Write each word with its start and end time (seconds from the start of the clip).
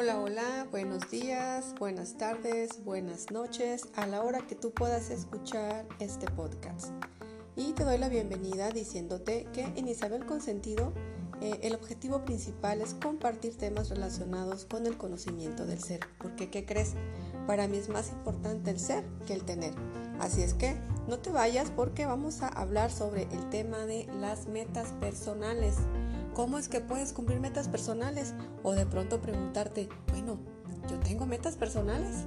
Hola, 0.00 0.20
hola, 0.20 0.68
buenos 0.70 1.10
días, 1.10 1.74
buenas 1.76 2.16
tardes, 2.16 2.84
buenas 2.84 3.32
noches, 3.32 3.88
a 3.96 4.06
la 4.06 4.22
hora 4.22 4.46
que 4.46 4.54
tú 4.54 4.70
puedas 4.70 5.10
escuchar 5.10 5.88
este 5.98 6.30
podcast. 6.30 6.92
Y 7.56 7.72
te 7.72 7.82
doy 7.82 7.98
la 7.98 8.08
bienvenida 8.08 8.70
diciéndote 8.70 9.48
que 9.52 9.62
en 9.64 9.88
Isabel 9.88 10.24
Consentido 10.24 10.92
eh, 11.40 11.58
el 11.62 11.74
objetivo 11.74 12.24
principal 12.24 12.80
es 12.80 12.94
compartir 12.94 13.56
temas 13.56 13.88
relacionados 13.88 14.66
con 14.66 14.86
el 14.86 14.96
conocimiento 14.96 15.66
del 15.66 15.80
ser. 15.80 15.98
Porque, 16.18 16.48
¿qué 16.48 16.64
crees? 16.64 16.94
Para 17.48 17.66
mí 17.66 17.78
es 17.78 17.88
más 17.88 18.10
importante 18.10 18.70
el 18.70 18.78
ser 18.78 19.04
que 19.26 19.34
el 19.34 19.42
tener. 19.42 19.74
Así 20.20 20.42
es 20.42 20.54
que 20.54 20.76
no 21.08 21.18
te 21.18 21.30
vayas 21.30 21.72
porque 21.72 22.06
vamos 22.06 22.42
a 22.42 22.46
hablar 22.46 22.92
sobre 22.92 23.24
el 23.32 23.50
tema 23.50 23.78
de 23.78 24.06
las 24.20 24.46
metas 24.46 24.92
personales. 25.00 25.74
¿Cómo 26.38 26.56
es 26.56 26.68
que 26.68 26.80
puedes 26.80 27.12
cumplir 27.12 27.40
metas 27.40 27.66
personales? 27.66 28.32
O 28.62 28.70
de 28.70 28.86
pronto 28.86 29.20
preguntarte, 29.20 29.88
bueno, 30.12 30.38
yo 30.88 30.96
tengo 31.00 31.26
metas 31.26 31.56
personales. 31.56 32.26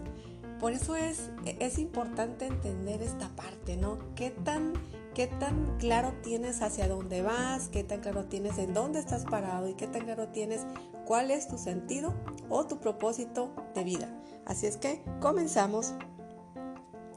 Por 0.60 0.74
eso 0.74 0.98
es, 0.98 1.30
es 1.46 1.80
importante 1.80 2.46
entender 2.46 3.02
esta 3.02 3.30
parte, 3.38 3.78
¿no? 3.78 4.00
¿Qué 4.16 4.32
tan, 4.32 4.74
¿Qué 5.14 5.28
tan 5.28 5.78
claro 5.78 6.12
tienes 6.24 6.62
hacia 6.62 6.90
dónde 6.90 7.22
vas? 7.22 7.70
¿Qué 7.70 7.86
tan 7.86 8.02
claro 8.02 8.26
tienes 8.26 8.58
en 8.58 8.74
dónde 8.74 9.00
estás 9.00 9.24
parado? 9.24 9.70
¿Y 9.70 9.76
qué 9.76 9.88
tan 9.88 10.02
claro 10.02 10.28
tienes 10.28 10.66
cuál 11.05 11.32
es 11.32 11.48
tu 11.48 11.58
sentido 11.58 12.14
o 12.50 12.68
tu 12.68 12.82
propósito 12.82 13.54
de 13.76 13.86
vida? 13.86 14.10
Así 14.46 14.66
es 14.66 14.76
que 14.76 15.02
comenzamos. 15.22 15.94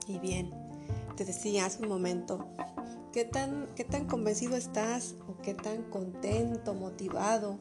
Y 0.06 0.20
bien, 0.20 0.52
te 1.16 1.24
decía 1.24 1.66
hace 1.66 1.82
un 1.82 1.88
momento, 1.88 2.46
¿qué 3.14 3.24
tan, 3.24 3.68
qué 3.76 3.84
tan 3.84 4.06
convencido 4.06 4.56
estás 4.56 5.14
o 5.28 5.40
qué 5.40 5.54
tan 5.54 5.84
contento, 5.84 6.74
motivado? 6.74 7.60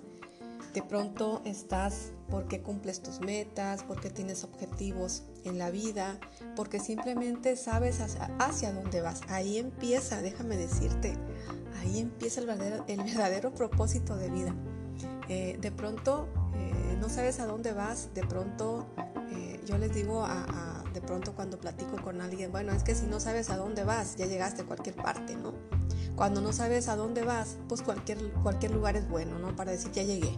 De 0.74 0.82
pronto 0.82 1.44
estás 1.46 2.12
porque 2.28 2.64
cumples 2.64 3.04
tus 3.04 3.20
metas, 3.20 3.84
porque 3.84 4.10
tienes 4.10 4.44
objetivos 4.44 5.22
en 5.44 5.60
la 5.60 5.70
vida, 5.70 6.20
porque 6.56 6.80
simplemente 6.80 7.56
sabes 7.56 8.00
hacia, 8.40 8.74
dónde 8.74 9.02
vas. 9.02 9.22
Ahí 9.28 9.60
empieza, 9.60 10.24
déjame 10.24 10.58
decirte, 10.58 11.14
ahí 11.80 12.00
empieza 12.00 12.42
el 12.42 12.48
verdadero, 12.48 12.84
el 12.88 13.04
verdadero 13.04 13.54
propósito 13.54 14.16
de 14.16 14.32
vida. 14.32 14.56
Eh, 15.30 15.60
de 15.62 15.72
pronto 15.72 16.28
eh, 16.56 16.98
no 17.00 17.10
sabes 17.10 17.40
a 17.40 17.46
dónde 17.46 17.74
vas, 17.74 18.12
de 18.16 18.26
pronto 18.26 18.88
eh, 19.30 19.62
yo 19.68 19.78
les 19.78 19.94
digo 19.94 20.26
a, 20.26 20.83
de 20.94 21.02
pronto 21.02 21.34
cuando 21.34 21.60
platico 21.60 22.02
con 22.02 22.22
alguien, 22.22 22.52
bueno, 22.52 22.72
es 22.74 22.84
que 22.84 22.96
si 22.96 23.06
no 23.06 23.20
sabes 23.20 23.50
a 23.50 23.58
dónde 23.58 23.84
vas, 23.84 24.16
ya 24.16 24.26
llegaste 24.26 24.62
a 24.62 24.66
cualquier 24.66 24.96
parte, 24.96 25.36
¿no? 25.36 25.54
Cuando 26.16 26.42
no 26.42 26.54
sabes 26.54 26.88
a 26.88 26.96
dónde 26.96 27.24
vas, 27.24 27.58
pues 27.68 27.82
cualquier, 27.82 28.32
cualquier 28.44 28.72
lugar 28.72 28.96
es 28.96 29.10
bueno, 29.10 29.40
¿no? 29.40 29.56
Para 29.56 29.72
decir, 29.72 29.92
ya 29.92 30.04
llegué. 30.04 30.38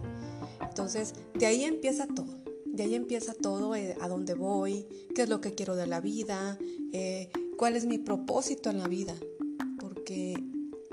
Entonces, 0.60 1.14
de 1.34 1.46
ahí 1.46 1.64
empieza 1.64 2.06
todo. 2.06 2.42
De 2.64 2.82
ahí 2.82 2.94
empieza 2.94 3.34
todo, 3.34 3.74
eh, 3.74 3.96
a 4.00 4.08
dónde 4.08 4.34
voy, 4.34 4.86
qué 5.14 5.22
es 5.22 5.28
lo 5.28 5.40
que 5.40 5.54
quiero 5.54 5.76
de 5.76 5.86
la 5.86 6.00
vida, 6.00 6.58
eh, 6.92 7.30
cuál 7.56 7.76
es 7.76 7.86
mi 7.86 7.98
propósito 7.98 8.70
en 8.70 8.78
la 8.78 8.88
vida. 8.88 9.14
Porque 9.78 10.42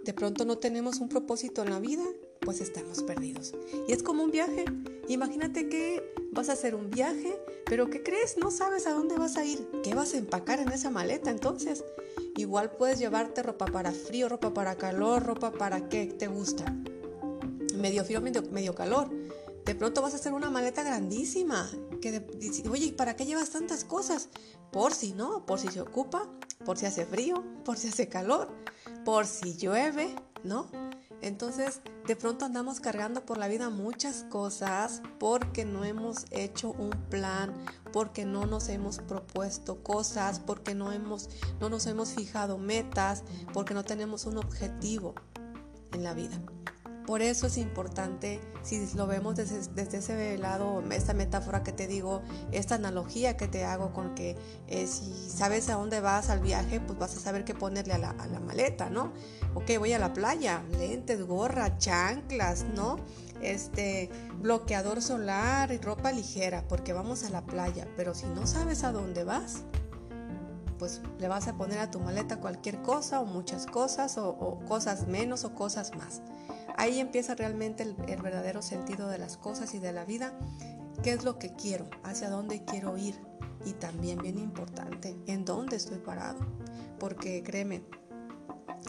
de 0.03 0.13
pronto 0.13 0.45
no 0.45 0.57
tenemos 0.57 0.99
un 0.99 1.09
propósito 1.09 1.63
en 1.63 1.69
la 1.69 1.79
vida, 1.79 2.03
pues 2.43 2.61
estamos 2.61 3.03
perdidos. 3.03 3.53
Y 3.87 3.91
es 3.91 4.03
como 4.03 4.23
un 4.23 4.31
viaje. 4.31 4.65
Imagínate 5.07 5.69
que 5.69 6.13
vas 6.31 6.49
a 6.49 6.53
hacer 6.53 6.75
un 6.75 6.89
viaje, 6.89 7.39
pero 7.65 7.89
¿qué 7.89 8.03
crees? 8.03 8.37
No 8.37 8.51
sabes 8.51 8.87
a 8.87 8.93
dónde 8.93 9.17
vas 9.17 9.37
a 9.37 9.45
ir. 9.45 9.67
¿Qué 9.83 9.93
vas 9.93 10.13
a 10.13 10.17
empacar 10.17 10.59
en 10.59 10.69
esa 10.69 10.89
maleta 10.89 11.29
entonces? 11.29 11.83
Igual 12.35 12.71
puedes 12.71 12.99
llevarte 12.99 13.43
ropa 13.43 13.65
para 13.65 13.91
frío, 13.91 14.29
ropa 14.29 14.53
para 14.53 14.75
calor, 14.75 15.23
ropa 15.23 15.51
para 15.51 15.89
qué 15.89 16.05
te 16.07 16.27
gusta. 16.27 16.65
Medio 17.75 18.03
frío, 18.03 18.21
medio, 18.21 18.43
medio 18.51 18.75
calor. 18.75 19.09
De 19.65 19.75
pronto 19.75 20.01
vas 20.01 20.13
a 20.13 20.17
hacer 20.17 20.33
una 20.33 20.49
maleta 20.49 20.83
grandísima. 20.83 21.69
Que 22.01 22.25
Oye, 22.69 22.91
¿para 22.93 23.15
qué 23.15 23.25
llevas 23.25 23.51
tantas 23.51 23.85
cosas? 23.85 24.29
Por 24.71 24.93
si 24.93 25.13
no, 25.13 25.45
por 25.45 25.59
si 25.59 25.67
se 25.69 25.79
ocupa, 25.79 26.27
por 26.65 26.77
si 26.77 26.85
hace 26.85 27.05
frío, 27.05 27.43
por 27.63 27.77
si 27.77 27.87
hace 27.87 28.09
calor, 28.09 28.49
por 29.05 29.25
si 29.25 29.55
llueve, 29.55 30.15
¿no? 30.43 30.67
Entonces, 31.21 31.79
de 32.05 32.15
pronto 32.15 32.45
andamos 32.45 32.79
cargando 32.79 33.25
por 33.25 33.37
la 33.37 33.47
vida 33.47 33.69
muchas 33.69 34.25
cosas 34.29 35.01
porque 35.19 35.65
no 35.65 35.85
hemos 35.85 36.25
hecho 36.31 36.71
un 36.71 36.89
plan, 37.09 37.53
porque 37.91 38.25
no 38.25 38.45
nos 38.45 38.69
hemos 38.69 38.99
propuesto 38.99 39.81
cosas, 39.83 40.39
porque 40.39 40.75
no, 40.75 40.91
hemos, 40.91 41.29
no 41.59 41.69
nos 41.69 41.85
hemos 41.87 42.13
fijado 42.13 42.57
metas, 42.57 43.23
porque 43.53 43.73
no 43.73 43.83
tenemos 43.83 44.25
un 44.25 44.37
objetivo 44.37 45.15
en 45.93 46.03
la 46.03 46.13
vida. 46.13 46.41
Por 47.05 47.21
eso 47.21 47.47
es 47.47 47.57
importante, 47.57 48.39
si 48.61 48.87
lo 48.95 49.07
vemos 49.07 49.35
desde, 49.35 49.97
ese 49.97 50.37
lado, 50.37 50.81
esta 50.91 51.13
metáfora 51.13 51.61
que 51.61 51.73
te 51.73 51.85
digo, 51.85 52.21
esta 52.53 52.75
analogía 52.75 53.35
que 53.35 53.49
te 53.49 53.65
hago 53.65 53.91
con 53.91 54.15
que 54.15 54.37
eh, 54.67 54.87
si 54.87 55.29
sabes 55.29 55.69
a 55.69 55.73
dónde 55.73 55.99
vas 55.99 56.29
al 56.29 56.39
viaje, 56.39 56.79
pues 56.79 56.97
vas 56.97 57.17
a 57.17 57.19
saber 57.19 57.43
qué 57.43 57.53
ponerle 57.53 57.93
a 57.93 57.97
la, 57.97 58.13
maleta, 58.39 58.89
¿no? 58.89 59.11
Ok, 59.53 59.71
voy 59.79 59.91
a 59.91 59.99
la 59.99 60.13
playa, 60.13 60.63
lentes, 60.77 61.25
gorra, 61.27 61.77
chanclas, 61.77 62.63
¿no? 62.73 62.95
Este, 63.41 64.09
bloqueador 64.39 65.01
solar 65.01 65.73
y 65.73 65.79
ropa 65.79 66.13
ligera, 66.13 66.65
porque 66.69 66.93
vamos 66.93 67.25
a 67.25 67.29
la 67.29 67.45
playa. 67.45 67.85
Pero 67.97 68.15
si 68.15 68.27
no 68.27 68.47
sabes 68.47 68.85
a 68.85 68.93
dónde 68.93 69.25
vas, 69.25 69.63
pues 70.79 71.01
le 71.19 71.27
vas 71.27 71.49
a 71.49 71.57
poner 71.57 71.79
a 71.79 71.91
tu 71.91 71.99
maleta 71.99 72.39
cualquier 72.39 72.81
cosa 72.81 73.19
o 73.19 73.25
muchas 73.25 73.65
cosas 73.65 74.17
o 74.17 74.59
cosas 74.69 75.07
menos 75.07 75.43
o 75.43 75.53
cosas 75.53 75.93
más. 75.97 76.21
Ahí 76.75 76.99
empieza 76.99 77.35
realmente 77.35 77.83
el, 77.83 78.21
verdadero 78.21 78.61
sentido 78.61 79.07
de 79.07 79.17
las 79.17 79.37
cosas 79.37 79.73
y 79.73 79.79
de 79.79 79.93
la 79.93 80.05
vida. 80.05 80.33
¿Qué 81.03 81.11
es 81.11 81.23
lo 81.23 81.37
que 81.37 81.53
quiero? 81.53 81.89
¿Hacia 82.03 82.29
dónde 82.29 82.63
quiero 82.65 82.97
ir? 82.97 83.19
Y 83.65 83.73
también 83.73 84.17
bien 84.19 84.37
importante, 84.39 85.15
¿en 85.25 85.45
dónde 85.45 85.77
estoy 85.77 85.99
parado? 85.99 86.39
Porque 86.99 87.43
créeme, 87.43 87.83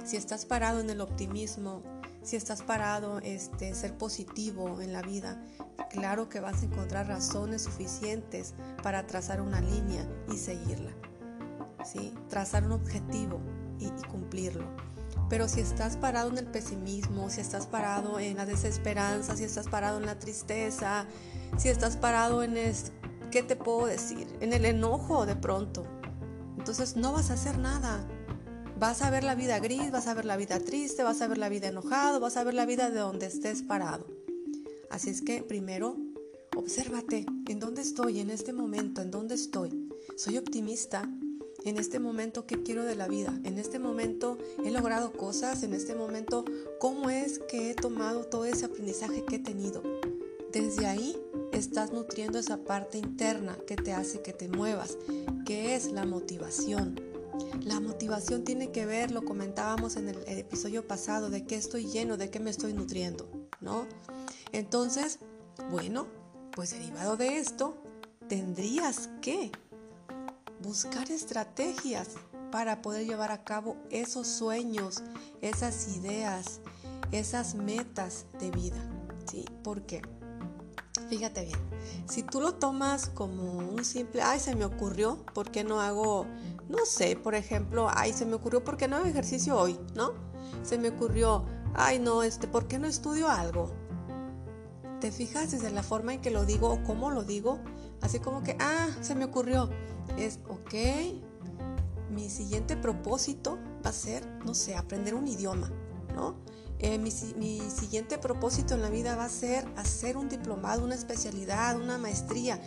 si 0.05 0.17
estás 0.17 0.45
parado 0.47 0.81
en 0.81 0.91
el 0.91 1.01
optimismo, 1.01 1.83
si 2.23 2.37
estás 2.37 2.63
parado 2.63 3.21
este 3.21 3.73
ser 3.75 3.97
positivo 3.97 4.81
en 4.81 4.93
la 4.93 5.03
vida, 5.03 5.41
claro 5.91 6.29
que 6.29 6.41
vas 6.41 6.63
a 6.63 6.67
encontrar 6.67 7.07
razones 7.07 7.63
suficientes 7.63 8.55
para 8.83 9.07
trazar 9.07 9.41
una 9.41 9.61
línea 9.61 10.09
y 10.33 10.37
seguirla. 10.39 10.93
¿sí? 11.85 12.15
Trazar 12.29 12.65
un 12.65 12.73
objetivo 12.73 13.41
y 13.79 13.91
cumplirlo. 14.09 14.67
Pero 15.29 15.49
si 15.49 15.61
estás 15.61 15.97
parado 15.97 16.31
en 16.31 16.39
el 16.39 16.47
pesimismo, 16.47 17.31
si 17.31 17.41
estás 17.41 17.67
parado 17.67 18.19
en 18.19 18.37
la 18.37 18.47
desesperanza, 18.47 19.37
si 19.37 19.45
estás 19.45 19.69
parado 19.69 19.99
en 19.99 20.07
la 20.07 20.19
tristeza, 20.19 21.07
si 21.57 21.69
estás 21.69 21.97
parado 21.97 22.43
en 22.43 22.57
el, 22.57 22.75
¿qué 23.31 23.43
te 23.43 23.57
puedo 23.57 23.87
decir? 23.87 24.27
En 24.41 24.53
el 24.53 24.65
enojo 24.65 25.27
de 25.27 25.37
pronto. 25.37 25.87
Entonces 26.59 26.97
no 26.97 27.13
vas 27.13 27.31
a 27.31 27.35
hacer 27.35 27.59
nada. 27.59 28.07
Vas 28.79 29.03
a 29.03 29.11
ver 29.11 29.25
la 29.25 29.35
vida 29.35 29.59
gris, 29.61 29.91
vas 29.91 30.09
a 30.09 30.15
ver 30.15 30.25
la 30.25 30.37
vida 30.37 30.61
triste, 30.61 31.03
vas 31.03 31.23
a 31.23 31.29
ver 31.29 31.39
la 31.39 31.49
vida 31.49 31.69
enojado, 31.69 32.21
vas 32.21 32.37
a 32.37 32.45
ver 32.45 32.55
la 32.55 32.67
vida 32.67 32.91
de 32.91 32.99
donde 32.99 33.27
estés 33.27 33.63
parado. 33.63 34.07
Así 34.91 35.11
es 35.11 35.23
que 35.23 35.43
primero, 35.43 35.97
obsérvate, 36.55 37.25
¿en 37.49 37.61
dónde 37.61 37.83
estoy 37.83 38.21
en 38.21 38.31
este 38.31 38.53
momento? 38.53 39.01
¿En 39.01 39.11
dónde 39.11 39.37
estoy? 39.37 39.89
¿Soy 40.17 40.39
optimista? 40.39 41.09
en 41.65 41.79
este 41.79 41.99
momento 41.99 42.47
qué 42.47 42.63
quiero 42.63 42.85
de 42.85 42.95
la 42.95 43.09
vida, 43.09 43.33
en 43.43 43.59
este 43.59 43.79
momento 43.79 44.24
logrado 44.85 45.13
cosas, 45.15 45.63
en 45.63 45.73
este 45.73 45.95
momento 45.95 46.45
cómo 46.79 47.09
es 47.09 47.39
que 47.39 47.71
he 47.71 47.75
tomado 47.75 48.27
todo 48.27 48.45
ese 48.45 48.67
aprendizaje 48.67 49.25
que 49.25 49.37
he 49.37 49.39
tenido. 49.39 49.83
Desde 50.53 50.85
ahí 50.87 51.17
estás 51.53 51.91
nutriendo 51.91 52.39
esa 52.39 52.59
parte 52.59 52.99
interna 52.99 53.57
que 53.67 53.77
te 53.77 53.95
hace 53.95 54.21
que 54.21 54.35
te 54.35 54.47
muevas, 54.47 54.99
que 55.47 55.75
es 55.75 55.91
la 55.91 56.05
motivación. 56.05 57.01
La 57.63 57.81
motivación 57.81 58.45
tiene 58.45 58.73
que 58.73 58.85
ver, 58.85 59.11
lo 59.11 59.25
comentábamos 59.25 59.97
en 59.97 60.11
el, 60.11 60.19
episodio 60.27 60.87
pasado, 60.87 61.31
de 61.31 61.47
qué 61.47 61.57
estoy 61.57 61.87
lleno, 61.87 62.19
de 62.19 62.29
qué 62.29 62.39
me 62.39 62.51
estoy 62.51 62.75
nutriendo, 62.75 63.27
¿no? 63.63 63.87
Entonces, 64.53 65.19
bueno, 65.71 66.09
pues 66.51 66.73
derivado 66.73 67.17
de 67.17 67.39
esto, 67.39 67.75
tendrías 68.29 69.09
que 69.23 69.51
buscar 70.61 71.11
estrategias 71.11 72.09
para 72.55 72.83
poder 72.83 73.05
llevar 73.05 73.33
a 73.33 73.43
cabo 73.43 73.77
esos 73.91 74.29
sueños, 74.29 75.03
esas 75.41 75.97
ideas, 75.97 76.61
esas 77.11 77.57
metas 77.57 78.27
de 78.39 78.53
vida. 78.53 78.77
¿Sí? 79.29 79.45
¿Por 79.65 79.83
qué? 79.83 80.03
Fíjate 81.09 81.47
bien, 81.47 81.59
si 82.09 82.23
tú 82.23 82.41
lo 82.41 82.55
tomas 82.55 83.09
como 83.09 83.59
un 83.59 83.85
simple, 83.85 84.23
ay, 84.23 84.39
se 84.39 84.55
me 84.55 84.65
ocurrió, 84.65 85.27
¿por 85.35 85.51
qué 85.51 85.65
no 85.65 85.81
hago, 85.81 86.27
no 86.69 86.87
sé, 86.87 87.17
por 87.17 87.35
ejemplo, 87.35 87.89
ay, 87.93 88.13
se 88.13 88.25
me 88.25 88.35
ocurrió, 88.35 88.63
¿por 88.63 88.77
qué 88.77 88.87
no 88.87 88.99
hago 88.99 89.07
ejercicio 89.07 89.59
hoy? 89.59 89.77
¿No? 89.97 90.13
Se 90.63 90.79
me 90.79 90.91
ocurrió, 90.91 91.45
ay, 91.75 91.99
no, 91.99 92.23
este, 92.23 92.47
¿por 92.47 92.69
qué 92.69 92.79
no 92.79 92.87
estudio 92.87 93.29
algo? 93.29 93.73
¿Te 95.01 95.11
fijas 95.11 95.51
desde 95.51 95.73
la 95.73 95.83
forma 95.83 96.15
en 96.15 96.21
que 96.21 96.31
lo 96.31 96.45
digo 96.45 96.71
o 96.71 96.85
cómo 96.85 97.11
lo 97.11 97.25
digo? 97.25 97.59
Así 98.01 98.21
como 98.21 98.45
que, 98.45 98.57
ah, 98.61 98.87
se 99.01 99.17
me 99.17 99.25
ocurrió. 99.25 99.71
Es, 100.17 100.39
ok, 100.49 100.75
mi 102.15 102.31
siguiente 102.31 102.77
propósito 102.77 103.59
va 103.85 103.91
a 103.91 103.93
ser, 103.93 104.27
no 104.45 104.55
sé, 104.55 104.77
aprender 104.77 105.15
un 105.15 105.27
idioma, 105.27 105.71
¿no? 106.15 106.37
eh, 106.85 106.99
mi, 106.99 107.11
siguiente 107.11 108.19
propósito 108.19 108.75
en 108.75 108.83
la 108.83 108.91
vida 108.91 109.17
va 109.17 109.25
a 109.25 109.29
ser 109.29 109.67
hacer 109.77 110.17
un 110.17 110.29
diplomado, 110.29 110.85
una 110.85 110.95
especialidad, 110.95 111.81
una 111.81 111.99
maestría, 111.99 112.61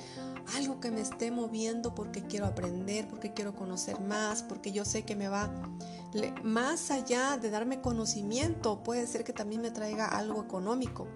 algo 0.55 0.79
que 0.79 0.91
me 0.91 1.01
esté 1.01 1.29
moviendo 1.29 1.93
porque 1.93 2.23
quiero 2.23 2.47
aprender, 2.47 3.07
porque 3.07 3.33
quiero 3.33 3.55
conocer 3.55 3.99
más, 3.99 4.43
porque 4.43 4.71
yo 4.71 4.85
sé 4.85 5.03
que 5.03 5.15
me 5.15 5.27
va 5.27 5.51
más 6.43 6.89
allá 6.89 7.37
de 7.37 7.49
darme 7.49 7.81
conocimiento, 7.81 8.81
puede 8.81 9.05
ser 9.05 9.23
que 9.23 9.33
también 9.33 9.61
me 9.61 9.71
traiga 9.71 10.07
algo 10.07 10.41
económico. 10.41 11.07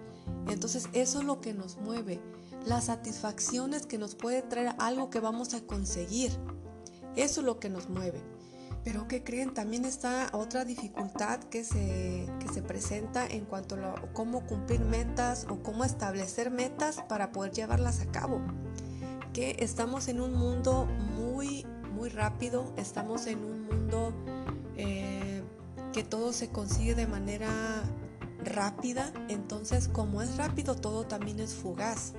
Entonces 0.48 0.88
eso 0.92 1.20
es 1.20 1.24
lo 1.24 1.40
que 1.40 1.54
nos 1.54 1.78
mueve, 1.78 2.20
las 2.66 2.84
satisfacciones 2.84 3.86
que 3.86 3.98
nos 3.98 4.14
puede 4.14 4.42
traer 4.42 4.74
algo 4.78 5.10
que 5.10 5.18
vamos 5.18 5.54
a 5.54 5.62
conseguir. 5.62 6.38
Eso 7.16 7.40
es 7.40 7.46
lo 7.46 7.58
que 7.58 7.68
nos 7.68 7.88
mueve. 7.88 8.20
Pero 8.84 9.06
¿qué 9.06 9.22
creen? 9.22 9.54
También 9.54 9.84
está 9.84 10.28
otra 10.32 10.64
dificultad 10.64 11.38
que 11.44 11.62
se, 11.62 12.26
que 12.40 12.48
se 12.52 12.62
presenta 12.62 13.26
en 13.26 13.44
cuanto 13.44 13.76
a 13.76 13.94
cómo 14.12 14.44
cumplir 14.46 14.80
metas 14.80 15.46
o 15.48 15.62
cómo 15.62 15.84
establecer 15.84 16.50
metas 16.50 17.00
para 17.08 17.30
poder 17.30 17.52
llevarlas 17.52 18.00
a 18.00 18.06
cabo. 18.06 18.40
Que 19.32 19.56
estamos 19.60 20.08
en 20.08 20.20
un 20.20 20.34
mundo 20.34 20.86
muy, 21.16 21.64
muy 21.94 22.08
rápido, 22.08 22.72
estamos 22.76 23.26
en 23.28 23.44
un 23.44 23.66
mundo 23.66 24.12
eh, 24.76 25.42
que 25.92 26.02
todo 26.02 26.32
se 26.32 26.48
consigue 26.48 26.94
de 26.96 27.06
manera 27.06 27.48
rápida, 28.44 29.12
entonces 29.28 29.86
como 29.86 30.22
es 30.22 30.36
rápido 30.36 30.74
todo 30.74 31.06
también 31.06 31.38
es 31.38 31.54
fugaz. 31.54 32.14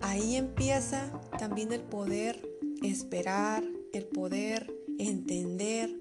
Ahí 0.00 0.36
empieza 0.36 1.10
también 1.38 1.72
el 1.72 1.80
poder 1.80 2.47
esperar, 2.82 3.64
el 3.92 4.04
poder 4.06 4.74
entender. 4.98 5.94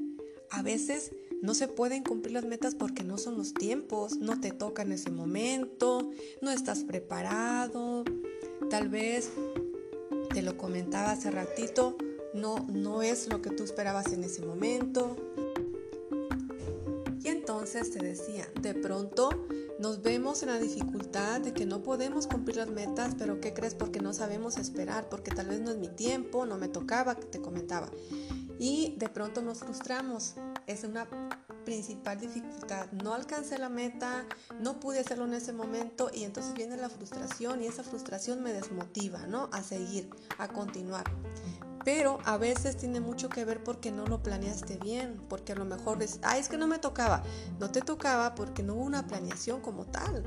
A 0.50 0.62
veces 0.62 1.12
no 1.42 1.54
se 1.54 1.68
pueden 1.68 2.04
cumplir 2.04 2.34
las 2.34 2.46
metas 2.46 2.76
porque 2.76 3.04
no 3.04 3.18
son 3.18 3.38
los 3.38 3.54
tiempos, 3.54 4.18
no 4.18 4.40
te 4.40 4.52
toca 4.52 4.82
en 4.82 4.92
ese 4.92 5.12
momento, 5.12 6.10
no 6.42 6.52
estás 6.52 6.84
preparado. 6.84 8.04
Tal 8.70 8.90
vez, 8.90 9.32
te 10.34 10.42
lo 10.42 10.58
comentaba 10.58 11.12
hace 11.12 11.32
ratito, 11.32 11.98
no, 12.34 12.66
no 12.70 13.02
es 13.02 13.28
lo 13.30 13.42
que 13.42 13.52
tú 13.52 13.64
esperabas 13.64 14.12
en 14.14 14.24
ese 14.24 14.46
momento. 14.46 15.16
Y 17.24 17.28
entonces 17.28 17.92
te 17.92 18.00
decía, 18.00 18.48
de 18.62 18.74
pronto 18.74 19.30
nos 19.80 20.02
vemos 20.02 20.44
en 20.44 20.50
la 20.50 20.60
dificultad 20.60 21.42
de 21.42 21.54
que 21.54 21.66
no 21.66 21.84
podemos 21.84 22.28
cumplir 22.28 22.58
las 22.58 22.70
metas, 22.70 23.16
pero 23.18 23.40
¿qué 23.40 23.54
crees? 23.54 23.76
Porque 23.76 24.00
no 24.00 24.14
sabemos 24.14 24.58
esperar, 24.58 25.10
porque 25.10 25.32
tal 25.32 25.48
vez 25.48 25.62
no 25.62 25.72
es 25.72 25.78
mi 25.78 25.90
tiempo, 25.90 26.46
no 26.46 26.58
me 26.58 26.68
tocaba, 26.68 27.16
te 27.16 27.42
comentaba 27.42 27.90
y 28.60 28.96
de 28.98 29.10
pronto 29.10 29.42
nos 29.42 29.60
frustramos. 29.60 30.36
Es 30.66 30.84
una 30.84 31.08
principal 31.66 32.20
dificultad. 32.20 32.92
No 32.92 33.14
alcancé 33.14 33.58
la 33.58 33.70
meta, 33.70 34.26
no 34.60 34.80
pude 34.80 35.00
hacerlo 35.00 35.26
en 35.26 35.34
ese 35.34 35.54
momento 35.54 36.10
y 36.14 36.24
entonces 36.24 36.54
viene 36.54 36.78
la 36.78 36.90
frustración 36.90 37.62
y 37.62 37.68
esa 37.68 37.84
frustración 37.84 38.42
me 38.42 38.54
desmotiva, 38.54 39.28
¿no? 39.28 39.50
A 39.52 39.64
seguir, 39.64 40.10
a 40.38 40.48
continuar. 40.48 41.06
Pero 41.88 42.18
a 42.26 42.36
veces 42.36 42.76
tiene 42.76 43.00
mucho 43.00 43.30
que 43.30 43.46
ver 43.46 43.64
porque 43.64 43.94
no 43.94 44.06
lo 44.06 44.22
planeaste 44.22 44.76
bien, 44.76 45.22
porque 45.30 45.54
a 45.54 45.56
lo 45.56 45.64
mejor 45.64 46.04
es, 46.04 46.20
ay, 46.22 46.42
es 46.42 46.50
que 46.50 46.58
no 46.58 46.68
me 46.68 46.80
tocaba. 46.80 47.24
No 47.62 47.72
te 47.72 47.80
tocaba 47.80 48.36
porque 48.36 48.62
no 48.62 48.74
hubo 48.74 48.84
una 48.84 49.08
planeación 49.08 49.62
como 49.62 49.86
tal. 49.86 50.22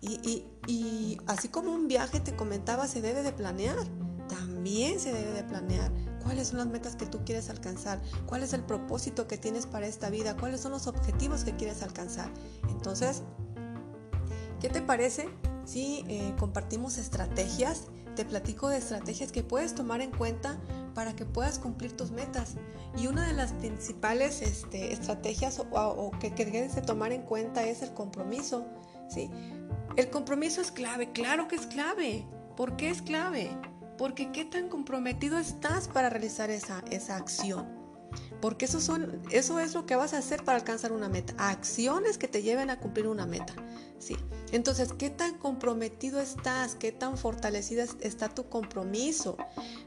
Y, 0.00 0.20
y, 0.22 0.46
y 0.68 1.18
así 1.26 1.48
como 1.48 1.72
un 1.72 1.88
viaje 1.88 2.20
te 2.20 2.36
comentaba, 2.36 2.86
se 2.86 3.00
debe 3.00 3.24
de 3.24 3.32
planear. 3.32 3.76
También 4.28 5.00
se 5.00 5.12
debe 5.12 5.32
de 5.32 5.42
planear 5.42 5.90
cuáles 6.22 6.46
son 6.46 6.58
las 6.58 6.68
metas 6.68 6.94
que 6.94 7.06
tú 7.06 7.24
quieres 7.24 7.50
alcanzar, 7.50 8.00
cuál 8.26 8.44
es 8.44 8.52
el 8.52 8.62
propósito 8.62 9.26
que 9.26 9.36
tienes 9.36 9.66
para 9.66 9.88
esta 9.88 10.10
vida, 10.10 10.36
cuáles 10.36 10.60
son 10.60 10.70
los 10.70 10.86
objetivos 10.86 11.42
que 11.42 11.56
quieres 11.56 11.82
alcanzar. 11.82 12.30
Entonces, 12.68 13.24
¿qué 14.60 14.68
te 14.68 14.80
parece 14.80 15.28
si 15.64 16.04
eh, 16.06 16.36
compartimos 16.38 16.98
estrategias? 16.98 17.88
Te 18.14 18.24
platico 18.24 18.68
de 18.68 18.76
estrategias 18.76 19.32
que 19.32 19.42
puedes 19.42 19.74
tomar 19.74 20.00
en 20.00 20.12
cuenta 20.12 20.56
para 20.94 21.14
que 21.14 21.24
puedas 21.24 21.58
cumplir 21.58 21.96
tus 21.96 22.10
metas. 22.10 22.54
Y 22.96 23.06
una 23.08 23.26
de 23.26 23.34
las 23.34 23.52
principales 23.52 24.40
este, 24.42 24.92
estrategias 24.92 25.60
o, 25.70 26.10
que, 26.20 26.32
que 26.32 26.44
debes 26.44 26.74
de 26.74 26.82
tomar 26.82 27.12
en 27.12 27.22
cuenta 27.22 27.64
es 27.64 27.82
el 27.82 27.92
compromiso. 27.92 28.66
¿sí? 29.08 29.30
El 29.96 30.10
compromiso 30.10 30.60
es 30.60 30.70
clave, 30.70 31.12
claro 31.12 31.48
que 31.48 31.56
es 31.56 31.66
clave. 31.66 32.26
¿Por 32.56 32.76
qué 32.76 32.90
es 32.90 33.02
clave? 33.02 33.50
Porque 33.98 34.32
qué 34.32 34.44
tan 34.44 34.68
comprometido 34.68 35.38
estás 35.38 35.88
para 35.88 36.08
realizar 36.10 36.50
esa, 36.50 36.82
esa 36.90 37.16
acción. 37.16 37.83
Porque 38.44 38.66
eso, 38.66 38.78
son, 38.78 39.22
eso 39.30 39.58
es 39.58 39.72
lo 39.72 39.86
que 39.86 39.96
vas 39.96 40.12
a 40.12 40.18
hacer 40.18 40.44
para 40.44 40.58
alcanzar 40.58 40.92
una 40.92 41.08
meta. 41.08 41.32
Acciones 41.38 42.18
que 42.18 42.28
te 42.28 42.42
lleven 42.42 42.68
a 42.68 42.78
cumplir 42.78 43.06
una 43.06 43.24
meta. 43.24 43.54
¿sí? 43.98 44.18
Entonces, 44.52 44.92
¿qué 44.92 45.08
tan 45.08 45.38
comprometido 45.38 46.20
estás? 46.20 46.74
¿Qué 46.74 46.92
tan 46.92 47.16
fortalecido 47.16 47.86
está 48.02 48.28
tu 48.28 48.50
compromiso? 48.50 49.38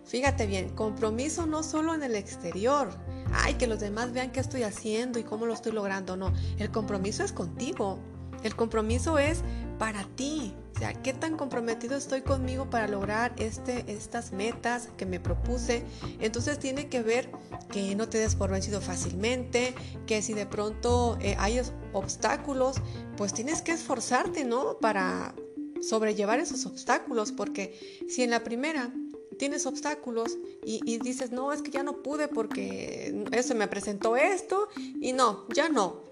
Fíjate 0.05 0.47
bien, 0.47 0.69
compromiso 0.69 1.45
no 1.45 1.61
solo 1.61 1.93
en 1.93 2.01
el 2.01 2.15
exterior. 2.15 2.89
Ay, 3.31 3.53
que 3.59 3.67
los 3.67 3.79
demás 3.79 4.11
vean 4.11 4.31
qué 4.31 4.39
estoy 4.39 4.63
haciendo 4.63 5.19
y 5.19 5.23
cómo 5.23 5.45
lo 5.45 5.53
estoy 5.53 5.73
logrando. 5.73 6.17
No, 6.17 6.33
el 6.57 6.71
compromiso 6.71 7.23
es 7.23 7.33
contigo. 7.33 7.99
El 8.43 8.55
compromiso 8.55 9.17
es 9.17 9.43
para 9.77 10.03
ti. 10.15 10.53
O 10.75 10.79
sea, 10.79 10.93
qué 10.93 11.13
tan 11.13 11.37
comprometido 11.37 11.97
estoy 11.97 12.21
conmigo 12.21 12.69
para 12.69 12.87
lograr 12.87 13.33
este, 13.37 13.83
estas 13.91 14.31
metas 14.31 14.89
que 14.95 15.07
me 15.07 15.19
propuse. 15.19 15.83
Entonces 16.19 16.59
tiene 16.59 16.87
que 16.87 17.01
ver 17.01 17.31
que 17.71 17.95
no 17.95 18.07
te 18.07 18.19
des 18.19 18.35
por 18.35 18.51
vencido 18.51 18.79
fácilmente, 18.79 19.73
que 20.05 20.21
si 20.21 20.33
de 20.33 20.45
pronto 20.45 21.17
eh, 21.19 21.35
hay 21.39 21.59
obstáculos, 21.93 22.77
pues 23.15 23.33
tienes 23.33 23.63
que 23.63 23.71
esforzarte, 23.71 24.43
¿no? 24.43 24.77
Para 24.79 25.33
sobrellevar 25.81 26.39
esos 26.39 26.65
obstáculos, 26.65 27.31
porque 27.31 28.05
si 28.07 28.23
en 28.23 28.29
la 28.29 28.43
primera 28.43 28.91
tienes 29.37 29.65
obstáculos 29.65 30.37
y, 30.65 30.81
y, 30.85 30.97
dices, 30.97 31.31
no, 31.31 31.53
es 31.53 31.61
que 31.61 31.71
ya 31.71 31.83
no 31.83 32.01
pude 32.01 32.27
porque 32.27 33.25
eso 33.31 33.55
me 33.55 33.67
presentó 33.67 34.17
esto 34.17 34.67
y 34.99 35.13
no, 35.13 35.47
ya 35.53 35.69
no. 35.69 36.06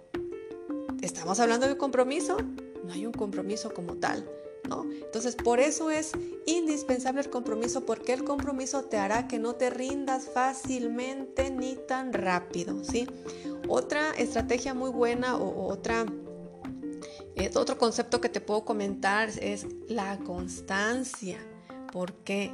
¿Estamos 1.02 1.40
hablando 1.40 1.68
de 1.68 1.78
compromiso? 1.78 2.38
No 2.84 2.94
hay 2.94 3.06
un 3.06 3.14
compromiso 3.14 3.74
como 3.74 3.96
tal. 3.96 4.30
¿No? 4.70 4.84
Entonces, 4.84 5.36
por 5.36 5.60
eso 5.60 5.92
es 5.92 6.14
indispensable 6.48 7.22
el 7.22 7.30
compromiso, 7.30 7.86
porque 7.86 8.14
el 8.14 8.24
compromiso 8.24 8.84
te 8.86 8.98
hará 8.98 9.28
que 9.28 9.38
no 9.38 9.54
te 9.54 9.70
rindas 9.70 10.28
fácilmente 10.34 11.52
ni 11.52 11.76
tan 11.76 12.12
rápido, 12.14 12.84
¿sí? 12.84 13.08
Otra 13.68 14.10
estrategia 14.14 14.74
muy 14.74 14.90
buena 14.90 15.38
o, 15.38 15.68
otra, 15.68 16.08
eh, 17.36 17.52
otro 17.54 17.78
concepto 17.78 18.20
que 18.20 18.30
te 18.30 18.42
puedo 18.42 18.66
comentar 18.66 19.30
es 19.40 19.68
la 19.88 20.18
constancia, 20.18 21.38
porque 21.92 22.52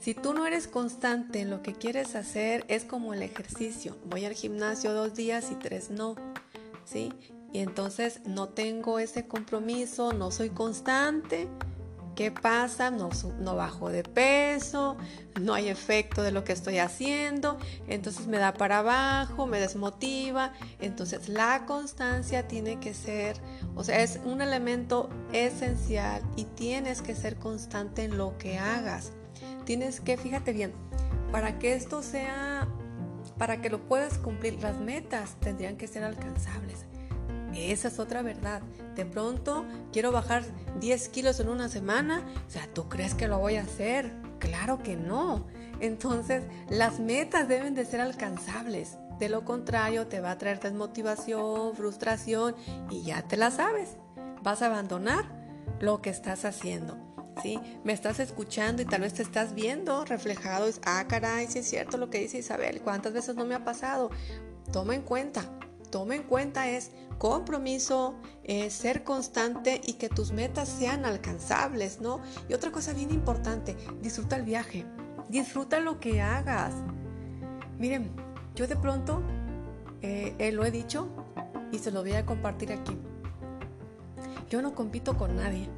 si 0.00 0.14
tú 0.14 0.34
no 0.34 0.46
eres 0.46 0.66
constante 0.66 1.42
en 1.42 1.50
lo 1.50 1.62
que 1.62 1.74
quieres 1.74 2.16
hacer, 2.16 2.64
es 2.66 2.84
como 2.84 3.14
el 3.14 3.22
ejercicio. 3.22 3.96
Voy 4.06 4.24
al 4.24 4.34
gimnasio 4.34 4.92
dos 4.92 5.14
días 5.14 5.52
y 5.52 5.54
tres 5.54 5.90
no, 5.90 6.16
¿sí? 6.84 7.12
Y 7.52 7.60
entonces 7.60 8.20
no 8.24 8.48
tengo 8.48 8.98
ese 8.98 9.26
compromiso, 9.26 10.12
no 10.12 10.30
soy 10.30 10.50
constante. 10.50 11.48
¿Qué 12.14 12.30
pasa? 12.30 12.90
No, 12.90 13.08
no, 13.40 13.56
bajo 13.56 13.88
de 13.88 14.02
peso, 14.02 14.98
no 15.40 15.54
hay 15.54 15.68
efecto 15.68 16.22
de 16.22 16.30
lo 16.30 16.44
que 16.44 16.52
estoy 16.52 16.78
haciendo, 16.78 17.56
entonces 17.88 18.26
me 18.26 18.36
da 18.36 18.52
para 18.52 18.80
abajo, 18.80 19.46
me 19.46 19.58
desmotiva. 19.58 20.52
Entonces 20.78 21.30
la 21.30 21.64
constancia 21.64 22.46
tiene 22.48 22.78
que 22.80 22.92
ser, 22.92 23.38
o 23.74 23.82
sea, 23.82 24.02
es 24.02 24.20
un 24.24 24.42
elemento 24.42 25.08
esencial 25.32 26.22
y 26.36 26.44
tienes 26.44 27.00
que 27.00 27.14
ser 27.14 27.36
constante 27.36 28.04
en 28.04 28.18
lo 28.18 28.36
que 28.36 28.58
hagas. 28.58 29.12
Tienes 29.64 30.00
que, 30.00 30.18
fíjate 30.18 30.52
bien, 30.52 30.74
para 31.30 31.58
que 31.58 31.72
esto 31.72 32.02
sea, 32.02 32.68
para 33.38 33.62
que 33.62 33.70
lo 33.70 33.88
puedas 33.88 34.18
cumplir, 34.18 34.62
las 34.62 34.76
metas 34.78 35.36
tendrían 35.40 35.78
que 35.78 35.88
ser 35.88 36.04
alcanzables. 36.04 36.84
Esa 37.54 37.88
es 37.88 37.98
otra 37.98 38.22
verdad. 38.22 38.62
De 38.94 39.04
pronto 39.04 39.64
quiero 39.92 40.12
bajar 40.12 40.44
10 40.80 41.08
kilos 41.08 41.40
en 41.40 41.48
una 41.48 41.68
semana. 41.68 42.22
O 42.46 42.50
sea, 42.50 42.66
¿tú 42.72 42.88
crees 42.88 43.14
que 43.14 43.28
lo 43.28 43.38
voy 43.38 43.56
a 43.56 43.62
hacer? 43.62 44.12
Claro 44.38 44.82
que 44.82 44.96
no. 44.96 45.46
Entonces, 45.80 46.44
las 46.70 47.00
metas 47.00 47.48
deben 47.48 47.74
de 47.74 47.84
ser 47.84 48.00
alcanzables. 48.00 48.98
De 49.18 49.28
lo 49.28 49.44
contrario, 49.44 50.06
te 50.06 50.20
va 50.20 50.32
a 50.32 50.38
traer 50.38 50.60
desmotivación, 50.60 51.74
frustración 51.76 52.54
y 52.90 53.02
ya 53.02 53.22
te 53.22 53.36
la 53.36 53.50
sabes. 53.50 53.96
Vas 54.42 54.62
a 54.62 54.66
abandonar 54.66 55.24
lo 55.80 56.02
que 56.02 56.10
estás 56.10 56.44
haciendo. 56.44 56.96
¿Sí? 57.42 57.58
Me 57.82 57.94
estás 57.94 58.20
escuchando 58.20 58.82
y 58.82 58.84
tal 58.84 59.00
vez 59.00 59.14
te 59.14 59.22
estás 59.22 59.54
viendo 59.54 60.04
reflejado. 60.04 60.66
Ah, 60.84 61.06
caray, 61.08 61.46
si 61.46 61.60
es 61.60 61.68
cierto 61.68 61.96
lo 61.96 62.10
que 62.10 62.18
dice 62.18 62.38
Isabel. 62.38 62.82
¿Cuántas 62.82 63.12
veces 63.12 63.36
no 63.36 63.46
me 63.46 63.54
ha 63.54 63.64
pasado? 63.64 64.10
Toma 64.70 64.94
en 64.94 65.02
cuenta 65.02 65.48
toma 65.92 66.16
en 66.16 66.24
cuenta 66.24 66.68
es 66.68 66.90
compromiso, 67.18 68.16
ser 68.70 69.04
constante 69.04 69.80
y 69.86 69.92
que 69.92 70.08
tus 70.08 70.32
metas 70.32 70.68
sean 70.68 71.04
alcanzables, 71.04 72.00
¿no? 72.00 72.20
Y 72.48 72.54
otra 72.54 72.72
cosa 72.72 72.92
bien 72.94 73.12
importante, 73.12 73.76
disfruta 74.00 74.34
el 74.34 74.42
viaje, 74.42 74.84
disfruta 75.28 75.78
lo 75.78 76.00
que 76.00 76.20
hagas. 76.20 76.74
Miren, 77.78 78.10
yo 78.56 78.66
de 78.66 78.76
pronto 78.76 79.22
eh, 80.02 80.34
eh, 80.38 80.52
lo 80.52 80.64
he 80.64 80.70
dicho 80.70 81.08
y 81.70 81.78
se 81.78 81.90
lo 81.90 82.02
voy 82.02 82.12
a 82.12 82.26
compartir 82.26 82.72
aquí. 82.72 82.98
yo 84.50 84.60
no 84.60 84.74
compito 84.74 85.16
con 85.16 85.36
nadie. 85.36 85.68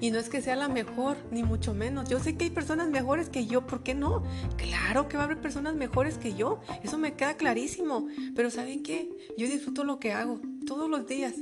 Y 0.00 0.10
no 0.10 0.18
es 0.18 0.28
que 0.28 0.42
sea 0.42 0.56
la 0.56 0.68
mejor, 0.68 1.16
ni 1.30 1.42
mucho 1.42 1.74
menos. 1.74 2.08
Yo 2.08 2.18
sé 2.20 2.36
que 2.36 2.44
hay 2.44 2.50
personas 2.50 2.88
mejores 2.88 3.28
que 3.28 3.46
yo, 3.46 3.66
¿por 3.66 3.82
qué 3.82 3.94
no? 3.94 4.22
Claro 4.56 5.08
que 5.08 5.16
va 5.16 5.24
a 5.24 5.26
haber 5.26 5.40
personas 5.40 5.74
mejores 5.74 6.18
que 6.18 6.34
yo, 6.34 6.60
eso 6.82 6.98
me 6.98 7.14
queda 7.14 7.36
clarísimo. 7.36 8.08
Pero 8.34 8.50
¿saben 8.50 8.82
qué? 8.82 9.10
Yo 9.36 9.46
disfruto 9.46 9.84
lo 9.84 9.98
que 9.98 10.12
hago 10.12 10.40
todos 10.66 10.88
los 10.88 11.06
días. 11.06 11.34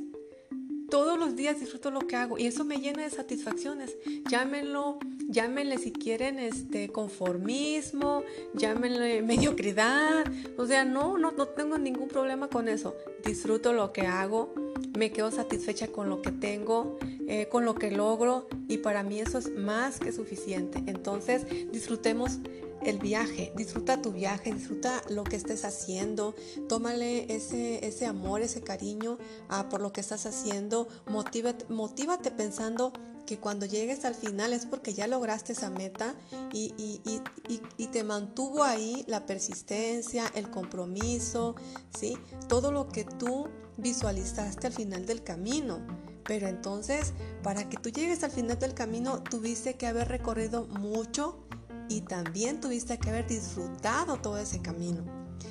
Todos 0.93 1.19
los 1.19 1.37
días 1.37 1.59
disfruto 1.59 1.91
lo 1.91 2.01
que 2.01 2.17
hago 2.17 2.37
y 2.37 2.47
eso 2.47 2.65
me 2.65 2.77
llena 2.77 3.05
de 3.05 3.09
satisfacciones. 3.09 3.97
Llámenlo, 4.31 4.99
llámenle 5.27 5.79
si 5.79 5.91
quieren 5.91 6.39
este 6.39 6.91
conformismo, 6.91 8.25
llámenle 8.53 9.23
mediocridad. 9.23 10.25
O 10.59 10.67
sea, 10.67 10.85
no, 10.85 11.17
no, 11.17 11.31
no 11.31 11.47
tengo 11.47 11.79
ningún 11.79 12.09
problema 12.09 12.49
con 12.49 12.69
eso. 12.69 12.95
Disfruto 13.25 13.73
lo 13.73 13.95
que 13.95 14.03
hago, 14.03 14.53
me 14.95 15.11
quedo 15.13 15.31
satisfecha 15.31 15.89
con 15.89 16.11
lo 16.11 16.21
que 16.21 16.31
tengo, 16.31 16.99
eh, 17.29 17.49
con 17.49 17.65
lo 17.65 17.75
que 17.75 17.91
logro 17.91 18.49
y 18.69 18.79
para 18.79 19.03
mí 19.03 19.21
eso 19.21 19.39
es 19.39 19.51
más 19.51 19.99
que 19.99 20.13
suficiente. 20.13 20.83
Entonces 20.87 21.47
disfrutemos 21.73 22.39
el 22.85 22.99
viaje, 22.99 23.53
disfruta 23.57 24.03
tu 24.03 24.13
viaje, 24.13 24.53
disfruta 24.53 25.03
lo 25.09 25.25
que 25.25 25.37
estés 25.37 25.65
haciendo, 25.65 26.35
tómale 26.69 27.33
ese, 27.35 27.87
ese 27.87 28.07
amor, 28.07 28.43
ese 28.43 28.63
cariño 28.63 29.19
ah, 29.49 29.69
por 29.69 29.81
lo 29.81 29.93
que 29.93 30.01
estás 30.01 30.27
haciendo, 30.27 30.89
motívate, 31.07 31.67
motívate 31.69 32.31
pensando 32.31 32.93
que 33.27 33.39
cuando 33.39 33.67
llegues 33.67 34.05
al 34.05 34.15
final 34.15 34.53
es 34.53 34.67
porque 34.67 34.95
ya 34.95 35.07
lograste 35.07 35.53
esa 35.53 35.71
meta 35.71 36.15
y, 36.53 36.75
y, 36.77 37.01
y, 37.49 37.63
y, 37.79 37.87
te 37.87 38.03
mantuvo 38.03 38.65
ahí 38.65 39.05
la 39.07 39.27
persistencia, 39.27 40.27
el 40.35 40.51
compromiso, 40.51 41.55
¿sí? 41.97 42.19
todo 42.49 42.73
lo 42.73 42.89
que 42.89 43.05
tú 43.05 43.49
visualizaste 43.77 44.67
al 44.67 44.73
final 44.73 45.07
del 45.07 45.23
camino. 45.23 45.81
Pero 46.25 46.47
entonces, 46.47 47.13
para 47.43 47.69
que 47.69 47.77
tú 47.77 47.91
llegues 47.91 48.23
al 48.23 48.31
final 48.31 48.59
del 48.59 48.75
camino, 48.75 49.23
tuviste 49.23 49.75
que 49.75 49.87
haber 49.87 50.09
recorrido 50.09 50.67
mucho 50.67 51.45
y 51.89 52.03
también 52.03 52.61
tuviste 52.61 52.99
que 52.99 53.11
haber 53.11 53.27
disfrutado 53.27 54.17
todo 54.17 54.39
ese 54.39 54.61
camino. 54.61 55.03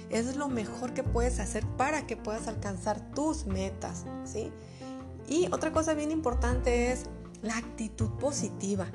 es 0.10 0.36
lo 0.36 0.50
mejor 0.50 0.94
que 0.94 1.04
puedes 1.04 1.40
hacer 1.40 1.66
para 1.78 2.08
que 2.08 2.18
puedas 2.18 2.48
alcanzar 2.48 3.12
tus 3.13 3.46
metas, 3.46 4.06
¿sí? 4.25 4.51
Y 5.28 5.48
otra 5.51 5.72
cosa 5.72 5.94
bien 5.94 6.12
importante 6.12 6.92
es 6.92 7.06
la 7.42 7.58
actitud 7.58 8.10
positiva. 8.20 8.88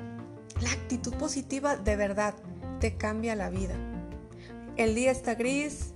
La 0.61 0.71
actitud 0.71 1.13
positiva 1.15 1.75
de 1.75 1.95
verdad 1.95 2.35
te 2.79 2.97
cambia 2.97 3.35
la 3.35 3.49
vida. 3.49 3.75
El 4.75 4.93
día 4.93 5.11
está 5.11 5.35
gris, 5.35 5.93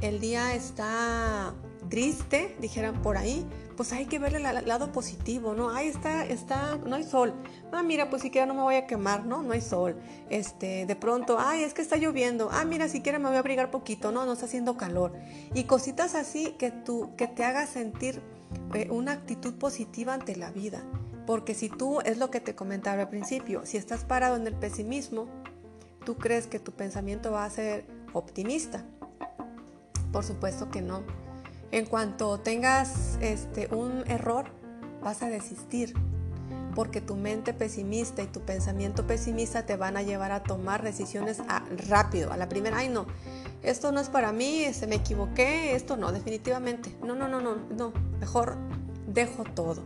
el 0.00 0.20
día 0.20 0.54
está 0.54 1.54
triste, 1.88 2.56
dijeran 2.60 3.02
por 3.02 3.16
ahí, 3.16 3.46
pues 3.76 3.92
hay 3.92 4.06
que 4.06 4.18
verle 4.18 4.38
el 4.38 4.66
lado 4.66 4.92
positivo, 4.92 5.54
¿no? 5.54 5.70
Ahí 5.70 5.88
está, 5.88 6.24
está, 6.24 6.78
no 6.78 6.96
hay 6.96 7.04
sol. 7.04 7.34
Ah, 7.72 7.82
mira, 7.82 8.08
pues 8.08 8.22
siquiera 8.22 8.46
no 8.46 8.54
me 8.54 8.62
voy 8.62 8.76
a 8.76 8.86
quemar, 8.86 9.26
¿no? 9.26 9.42
No 9.42 9.52
hay 9.52 9.60
sol. 9.60 9.96
Este, 10.30 10.86
de 10.86 10.96
pronto, 10.96 11.38
ay, 11.38 11.62
es 11.62 11.74
que 11.74 11.82
está 11.82 11.96
lloviendo. 11.96 12.48
Ah, 12.52 12.64
mira, 12.64 12.88
siquiera 12.88 13.18
me 13.18 13.28
voy 13.28 13.36
a 13.36 13.40
abrigar 13.40 13.70
poquito, 13.70 14.12
¿no? 14.12 14.24
No 14.24 14.32
está 14.32 14.46
haciendo 14.46 14.76
calor. 14.76 15.12
Y 15.54 15.64
cositas 15.64 16.14
así 16.14 16.54
que 16.58 16.70
tú, 16.70 17.10
que 17.16 17.26
te 17.26 17.44
haga 17.44 17.66
sentir 17.66 18.22
eh, 18.74 18.88
una 18.90 19.12
actitud 19.12 19.54
positiva 19.54 20.14
ante 20.14 20.36
la 20.36 20.50
vida. 20.50 20.82
Porque 21.26 21.54
si 21.54 21.68
tú, 21.68 22.00
es 22.00 22.18
lo 22.18 22.30
que 22.30 22.40
te 22.40 22.54
comentaba 22.54 23.02
al 23.02 23.08
principio, 23.08 23.66
si 23.66 23.76
estás 23.76 24.04
parado 24.04 24.36
en 24.36 24.46
el 24.46 24.54
pesimismo, 24.54 25.26
tú 26.04 26.16
crees 26.16 26.46
que 26.46 26.60
tu 26.60 26.72
pensamiento 26.72 27.32
va 27.32 27.44
a 27.44 27.50
ser 27.50 27.84
optimista. 28.12 28.84
Por 30.12 30.24
supuesto 30.24 30.70
que 30.70 30.80
no. 30.80 31.02
En 31.76 31.84
cuanto 31.84 32.40
tengas 32.40 33.18
este, 33.20 33.68
un 33.70 34.02
error, 34.08 34.46
vas 35.02 35.22
a 35.22 35.28
desistir, 35.28 35.92
porque 36.74 37.02
tu 37.02 37.16
mente 37.16 37.52
pesimista 37.52 38.22
y 38.22 38.28
tu 38.28 38.40
pensamiento 38.40 39.06
pesimista 39.06 39.66
te 39.66 39.76
van 39.76 39.98
a 39.98 40.02
llevar 40.02 40.32
a 40.32 40.42
tomar 40.42 40.82
decisiones 40.82 41.42
rápido, 41.86 42.32
a 42.32 42.38
la 42.38 42.48
primera, 42.48 42.78
ay 42.78 42.88
no, 42.88 43.04
esto 43.62 43.92
no 43.92 44.00
es 44.00 44.08
para 44.08 44.32
mí, 44.32 44.64
se 44.72 44.86
me 44.86 44.94
equivoqué, 44.94 45.76
esto 45.76 45.98
no, 45.98 46.12
definitivamente, 46.12 46.96
no, 47.04 47.14
no, 47.14 47.28
no, 47.28 47.42
no, 47.42 47.56
no, 47.56 47.92
mejor 48.20 48.56
dejo 49.06 49.44
todo. 49.44 49.82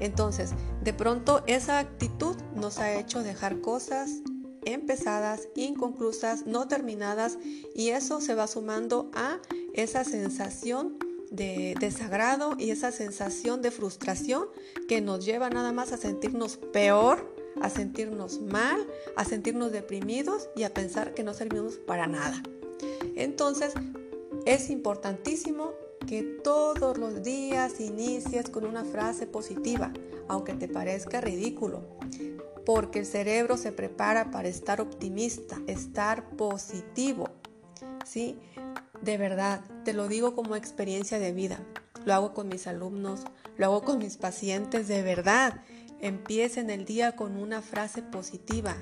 Entonces, 0.00 0.52
de 0.82 0.92
pronto 0.92 1.44
esa 1.46 1.78
actitud 1.78 2.36
nos 2.54 2.78
ha 2.78 2.92
hecho 2.92 3.22
dejar 3.22 3.62
cosas 3.62 4.20
empezadas, 4.66 5.48
inconclusas, 5.56 6.44
no 6.44 6.68
terminadas 6.68 7.38
y 7.74 7.88
eso 7.88 8.20
se 8.20 8.34
va 8.34 8.46
sumando 8.46 9.10
a 9.14 9.38
esa 9.72 10.04
sensación 10.04 10.98
de 11.32 11.74
desagrado 11.80 12.54
y 12.58 12.70
esa 12.70 12.92
sensación 12.92 13.62
de 13.62 13.70
frustración 13.70 14.44
que 14.86 15.00
nos 15.00 15.24
lleva 15.24 15.48
nada 15.48 15.72
más 15.72 15.92
a 15.92 15.96
sentirnos 15.96 16.58
peor, 16.58 17.34
a 17.60 17.70
sentirnos 17.70 18.40
mal, 18.40 18.86
a 19.16 19.24
sentirnos 19.24 19.72
deprimidos 19.72 20.50
y 20.54 20.62
a 20.64 20.74
pensar 20.74 21.14
que 21.14 21.24
no 21.24 21.32
servimos 21.32 21.76
para 21.78 22.06
nada. 22.06 22.42
Entonces, 23.16 23.72
es 24.44 24.68
importantísimo 24.70 25.72
que 26.06 26.22
todos 26.22 26.98
los 26.98 27.22
días 27.22 27.80
inicies 27.80 28.50
con 28.50 28.66
una 28.66 28.84
frase 28.84 29.26
positiva, 29.26 29.90
aunque 30.28 30.52
te 30.52 30.68
parezca 30.68 31.22
ridículo, 31.22 31.82
porque 32.66 32.98
el 32.98 33.06
cerebro 33.06 33.56
se 33.56 33.72
prepara 33.72 34.30
para 34.30 34.48
estar 34.48 34.82
optimista, 34.82 35.58
estar 35.66 36.28
positivo. 36.36 37.28
¿Sí? 38.04 38.36
De 39.02 39.18
verdad, 39.18 39.60
te 39.84 39.92
lo 39.92 40.08
digo 40.08 40.34
como 40.34 40.54
experiencia 40.54 41.18
de 41.18 41.32
vida. 41.32 41.58
Lo 42.04 42.14
hago 42.14 42.34
con 42.34 42.48
mis 42.48 42.66
alumnos, 42.66 43.24
lo 43.56 43.66
hago 43.66 43.82
con 43.82 43.98
mis 43.98 44.16
pacientes, 44.16 44.88
de 44.88 45.02
verdad. 45.02 45.60
Empiecen 46.00 46.70
el 46.70 46.84
día 46.84 47.16
con 47.16 47.36
una 47.36 47.62
frase 47.62 48.02
positiva, 48.02 48.76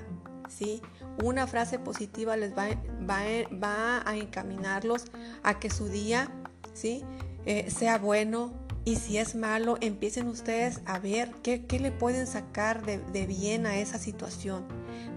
¿sí? 0.47 0.81
Una 1.23 1.47
frase 1.47 1.79
positiva 1.79 2.37
les 2.37 2.55
va, 2.55 2.67
va, 3.09 4.01
a 4.07 4.15
encaminarlos 4.15 5.05
a 5.43 5.59
que 5.59 5.69
su 5.69 5.87
día, 5.87 6.31
¿sí? 6.73 7.03
Eh, 7.45 7.69
sea 7.71 7.97
bueno, 7.97 8.53
y 8.85 8.95
si 8.95 9.17
es 9.17 9.35
malo, 9.35 9.77
empiecen 9.81 10.27
ustedes 10.27 10.81
a 10.85 10.99
ver 10.99 11.31
qué, 11.43 11.65
le 11.79 11.91
pueden 11.91 12.25
sacar 12.25 12.83
de, 12.85 12.97
de, 12.97 13.27
bien 13.27 13.65
a 13.65 13.77
esa 13.77 13.99
situación. 13.99 14.65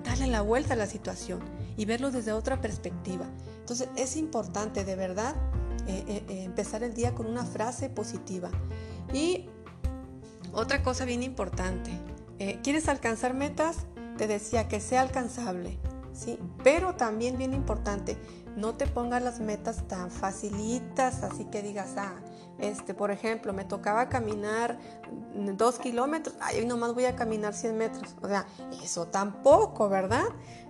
Darle 0.02 0.26
la 0.26 0.42
vuelta 0.42 0.74
a 0.74 0.76
la 0.76 0.86
situación 0.86 1.40
y 1.76 1.86
verlo 1.86 2.10
desde 2.10 2.32
otra 2.32 2.60
perspectiva. 2.60 3.26
Entonces 3.64 3.88
es 3.96 4.16
importante 4.16 4.84
de 4.84 4.94
verdad 4.94 5.34
eh, 5.86 6.04
eh, 6.06 6.24
eh, 6.28 6.44
empezar 6.44 6.82
el 6.82 6.92
día 6.92 7.14
con 7.14 7.24
una 7.24 7.46
frase 7.46 7.88
positiva. 7.88 8.50
Y 9.14 9.48
otra 10.52 10.82
cosa 10.82 11.06
bien 11.06 11.22
importante, 11.22 11.90
¿quieres 12.62 12.90
alcanzar 12.90 13.32
metas? 13.32 13.86
Te 14.18 14.26
decía 14.26 14.68
que 14.68 14.80
sea 14.80 15.00
alcanzable, 15.00 15.78
¿sí? 16.12 16.38
Pero 16.62 16.94
también 16.94 17.38
bien 17.38 17.54
importante, 17.54 18.18
no 18.54 18.74
te 18.74 18.86
pongas 18.86 19.22
las 19.22 19.40
metas 19.40 19.88
tan 19.88 20.10
facilitas, 20.10 21.22
así 21.22 21.46
que 21.46 21.62
digas, 21.62 21.94
ah, 21.96 22.16
este, 22.58 22.92
por 22.92 23.10
ejemplo, 23.10 23.54
me 23.54 23.64
tocaba 23.64 24.10
caminar 24.10 24.78
dos 25.56 25.78
kilómetros, 25.78 26.36
ay, 26.40 26.58
hoy 26.58 26.66
nomás 26.66 26.92
voy 26.92 27.06
a 27.06 27.16
caminar 27.16 27.54
100 27.54 27.78
metros. 27.78 28.14
O 28.20 28.28
sea, 28.28 28.46
eso 28.82 29.06
tampoco, 29.06 29.88
¿verdad? 29.88 30.26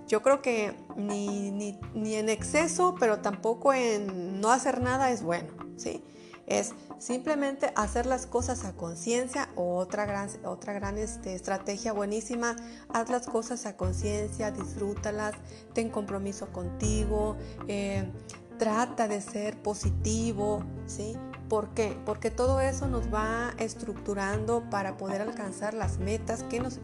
Yo 0.06 0.22
creo 0.22 0.42
que 0.42 0.76
ni, 0.96 1.50
ni, 1.50 2.14
en 2.14 2.28
exceso, 2.28 2.94
pero 2.98 3.20
tampoco 3.20 3.72
en 3.72 4.40
no 4.40 4.50
hacer 4.50 4.80
nada 4.80 5.10
es 5.10 5.22
bueno, 5.22 5.48
¿sí? 5.76 6.04
Es 6.46 6.74
simplemente 6.98 7.72
hacer 7.74 8.04
las 8.04 8.26
cosas 8.26 8.66
a 8.66 8.74
conciencia 8.74 9.48
otra 9.56 10.04
gran, 10.04 10.28
otra 10.44 10.74
gran 10.74 10.98
este, 10.98 11.34
estrategia 11.34 11.94
buenísima, 11.94 12.56
haz 12.90 13.08
las 13.08 13.26
cosas 13.26 13.64
a 13.64 13.76
conciencia, 13.78 14.50
disfrútalas, 14.50 15.34
ten 15.72 15.88
compromiso 15.88 16.52
contigo, 16.52 17.36
eh, 17.66 18.10
trata 18.58 19.08
de 19.08 19.22
ser 19.22 19.62
positivo, 19.62 20.62
¿sí? 20.86 21.16
¿Por 21.48 21.74
qué? 21.74 21.96
Porque 22.06 22.30
todo 22.30 22.60
eso 22.60 22.88
nos 22.88 23.12
va 23.12 23.54
estructurando 23.58 24.68
para 24.70 24.96
poder 24.96 25.20
alcanzar 25.20 25.74
las 25.74 25.98
metas 25.98 26.42
que 26.44 26.60
nos 26.60 26.80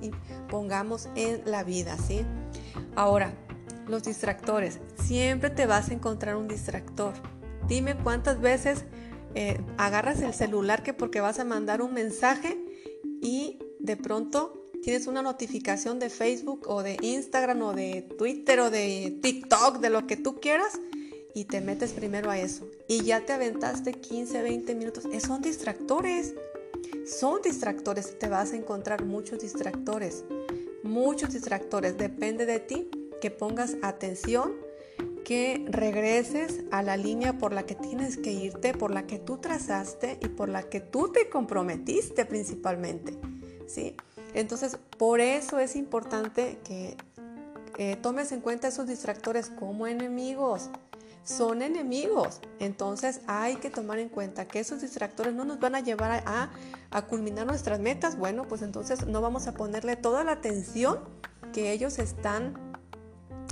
pongamos 0.49 1.09
en 1.14 1.43
la 1.47 1.64
vida, 1.64 1.97
¿sí? 1.97 2.25
Ahora, 2.95 3.33
los 3.88 4.02
distractores. 4.05 4.79
Siempre 5.02 5.50
te 5.50 5.67
vas 5.67 5.90
a 5.90 5.95
encontrar 5.95 6.37
un 6.37 6.49
distractor. 6.49 7.14
Dime 7.67 7.97
cuántas 7.97 8.40
veces 8.40 8.85
eh, 9.35 9.61
agarras 9.79 10.21
el 10.23 10.35
celular 10.35 10.83
que 10.83 10.95
porque 10.95 11.21
vas 11.21 11.38
a 11.38 11.45
mandar 11.45 11.83
un 11.83 11.93
mensaje 11.93 12.59
y 13.21 13.59
de 13.79 13.97
pronto 13.97 14.71
tienes 14.83 15.07
una 15.07 15.23
notificación 15.23 15.99
de 15.99 16.11
Facebook 16.11 16.67
o 16.67 16.83
de 16.83 16.97
Instagram 17.00 17.62
o 17.62 17.73
de 17.73 18.02
Twitter 18.19 18.61
o 18.61 18.71
de 18.71 19.19
TikTok, 19.23 19.79
de 19.79 19.90
lo 19.90 20.07
que 20.07 20.17
tú 20.17 20.40
quieras 20.40 20.81
y 21.34 21.44
te 21.44 21.60
metes 21.60 21.92
primero 21.92 22.30
a 22.30 22.38
eso 22.38 22.68
y 22.88 23.02
ya 23.02 23.25
te 23.25 23.32
aventaste 23.32 23.92
15, 23.92 24.42
20 24.42 24.75
minutos. 24.75 25.04
Eh, 25.12 25.20
son 25.20 25.42
distractores. 25.42 26.34
Son 27.06 27.40
distractores. 27.42 28.18
Te 28.18 28.28
vas 28.28 28.52
a 28.52 28.56
encontrar 28.56 29.04
muchos 29.04 29.40
distractores. 29.40 30.25
Muchos 30.82 31.32
distractores. 31.32 31.96
Depende 31.96 32.46
de 32.46 32.60
ti 32.60 32.90
que 33.20 33.30
pongas 33.30 33.76
atención 33.82 34.52
que 35.25 35.64
regreses 35.68 36.64
a 36.70 36.82
la 36.82 36.96
línea 36.96 37.38
por 37.38 37.52
la 37.52 37.64
que 37.64 37.75
tienes 37.75 38.16
que 38.16 38.32
irte, 38.32 38.72
por 38.75 38.90
la 38.90 39.06
que 39.06 39.18
tú 39.18 39.37
trazaste 39.37 40.18
y 40.20 40.28
por 40.28 40.49
la 40.49 40.64
que 40.64 40.80
tú 40.80 41.12
te 41.12 41.28
comprometiste 41.28 42.25
principalmente. 42.25 43.16
¿sí? 43.66 43.94
Entonces, 44.34 44.78
por 44.99 45.20
eso 45.20 45.58
es 45.58 45.76
importante 45.76 46.58
que 46.64 46.96
eh, 47.78 47.96
tomes 47.96 48.32
en 48.32 48.40
cuenta 48.40 48.68
esos 48.68 48.87
distractores 48.87 49.50
como 49.50 49.87
enemigos. 49.87 50.70
Son 51.25 51.62
enemigos. 51.62 52.41
Entonces 52.59 53.21
hay 53.27 53.57
que 53.57 53.71
tomar 53.71 53.99
en 53.99 54.09
cuenta 54.09 54.47
que 54.47 54.61
esos 54.61 54.81
distractores 54.81 55.35
no 55.35 55.45
nos 55.45 55.61
van 55.61 55.75
a 55.75 55.81
llevar 55.81 56.23
a, 56.27 56.50
culminar 57.09 57.47
nuestras 57.47 57.81
metas. 57.81 58.17
Bueno, 58.17 58.49
pues 58.49 58.62
entonces 58.62 59.07
no 59.07 59.21
vamos 59.21 59.47
a 59.47 59.53
ponerle 59.53 59.97
toda 59.97 60.25
la 60.25 60.33
atención 60.33 61.00
que 61.53 61.73
ellos 61.73 61.99
están 61.99 62.55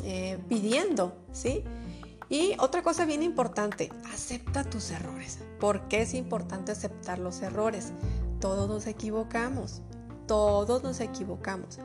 eh, 0.04 0.38
pidiendo, 0.48 1.16
¿sí? 1.32 1.64
Y 2.30 2.54
otra 2.58 2.82
cosa 2.82 3.06
bien 3.06 3.22
importante, 3.22 3.90
acepta 4.12 4.62
tus 4.62 4.90
errores. 4.90 5.38
¿Por 5.58 5.88
qué 5.88 6.02
es 6.02 6.12
importante 6.12 6.72
aceptar 6.72 7.18
los 7.18 7.40
errores? 7.40 7.92
Todos 8.38 8.68
nos 8.68 8.86
equivocamos, 8.86 9.80
todos 10.26 10.82
nos 10.82 11.00
equivocamos. 11.00 11.78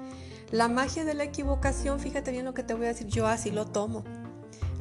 La 0.51 0.67
magia 0.67 1.05
de 1.05 1.13
la 1.13 1.23
equivocación, 1.23 1.99
fíjate 1.99 2.31
bien 2.31 2.45
lo 2.45 2.53
que 2.53 2.63
te 2.63 2.73
voy 2.73 2.85
a 2.85 2.89
decir, 2.89 3.07
yo 3.07 3.25
así 3.25 3.51
lo 3.51 3.65
tomo. 3.65 4.03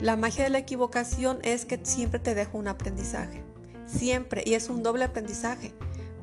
La 0.02 0.16
magia 0.16 0.42
de 0.42 0.50
la 0.50 0.58
equivocación 0.58 1.38
es 1.42 1.64
que 1.64 1.78
siempre 1.84 2.18
te 2.18 2.34
dejo 2.34 2.58
un 2.58 2.66
aprendizaje, 2.66 3.44
siempre, 3.86 4.42
y 4.44 4.54
es 4.54 4.68
un 4.68 4.82
doble 4.82 5.04
aprendizaje, 5.04 5.72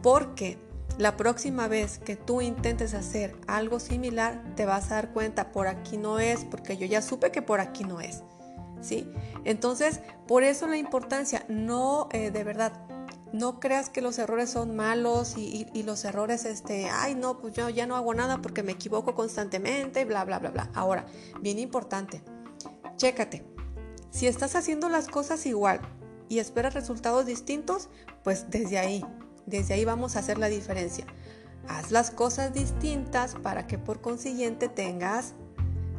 porque 0.04 0.58
la 0.98 1.16
próxima 1.16 1.70
vez 1.70 1.98
que 1.98 2.18
tú 2.18 2.42
intentes 2.42 2.94
hacer 2.94 3.38
algo 3.48 3.80
similar, 3.80 4.44
te 4.58 4.66
vas 4.66 4.92
a 4.92 4.96
dar 4.96 5.14
cuenta, 5.14 5.54
por 5.54 5.68
aquí 5.68 5.96
no 5.96 6.20
es, 6.20 6.44
porque 6.44 6.76
yo 6.76 6.88
ya 6.88 7.02
supe 7.02 7.32
que 7.32 7.42
por 7.42 7.62
aquí 7.62 7.86
no 7.86 8.02
es. 8.02 8.22
¿Sí? 8.82 9.10
Entonces, 9.46 10.02
por 10.28 10.44
eso 10.44 10.68
la 10.68 10.76
importancia, 10.76 11.46
no, 11.48 12.10
eh, 12.12 12.32
de 12.32 12.44
verdad, 12.44 12.74
no 13.32 13.62
creas 13.62 13.90
que 13.90 14.02
los 14.02 14.20
errores 14.20 14.50
son 14.50 14.76
malos 14.76 15.38
y, 15.38 15.84
los 15.84 16.04
errores, 16.04 16.44
este, 16.44 16.90
ay, 16.90 17.16
no, 17.16 17.40
pues 17.40 17.54
yo 17.54 17.70
ya 17.70 17.88
no 17.88 17.96
hago 17.96 18.14
nada 18.14 18.42
porque 18.42 18.62
me 18.62 18.74
equivoco 18.74 19.16
constantemente, 19.16 20.04
bla, 20.04 20.26
bla, 20.26 20.40
bla, 20.40 20.50
bla. 20.50 20.70
Ahora, 20.74 21.06
bien 21.40 21.60
importante, 21.60 22.22
chécate. 22.98 23.59
Si 24.12 24.28
estás 24.28 24.56
haciendo 24.56 24.89
las 24.89 25.08
cosas 25.08 25.46
igual 25.46 25.80
y 26.28 26.39
esperas 26.39 26.74
resultados 26.74 27.25
distintos, 27.25 27.89
pues 28.24 28.50
desde 28.50 28.80
ahí 28.80 29.04
desde 29.50 29.74
ahí 29.74 29.86
vamos 29.86 30.16
a 30.16 30.20
hacer 30.20 30.38
la 30.38 30.48
diferencia. 30.48 31.06
Haz 31.68 31.92
las 31.92 32.12
cosas 32.12 32.54
distintas 32.54 33.36
para 33.36 33.68
que 33.68 33.78
por 33.78 34.00
consiguiente 34.01 34.70
tengas 34.70 35.34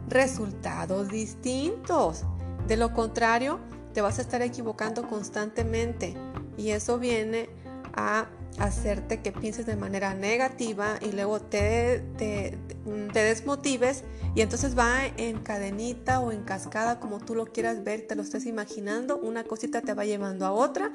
resultados 0.08 1.08
distintos. 1.08 2.24
De 2.66 2.76
lo 2.76 2.92
contrario, 2.92 3.58
te 3.92 4.00
vas 4.00 4.18
a 4.18 4.22
estar 4.22 4.42
equivocando 4.42 5.08
constantemente 5.08 6.14
y 6.56 6.70
eso 6.70 6.98
viene 6.98 7.50
a 7.94 8.28
hacerte 8.60 9.22
que 9.22 9.32
pienses 9.32 9.64
de 9.64 9.74
manera 9.74 10.14
negativa 10.14 10.98
y 11.00 11.12
luego 11.12 11.40
te, 11.40 12.02
te, 12.18 12.58
desmotives 13.12 14.04
y 14.34 14.42
entonces 14.42 14.78
va 14.78 15.06
en 15.16 15.40
cadenita 15.40 16.20
o 16.20 16.30
en 16.30 16.44
cascada 16.44 17.00
como 17.00 17.18
tú 17.18 17.34
lo 17.34 17.46
quieras 17.46 17.82
ver, 17.82 18.06
te 18.06 18.14
lo 18.14 18.22
estés 18.22 18.46
imaginando, 18.46 19.18
una 19.18 19.44
cosita 19.44 19.80
te 19.80 19.94
va 19.94 20.04
llevando 20.04 20.44
a 20.44 20.52
otra, 20.52 20.92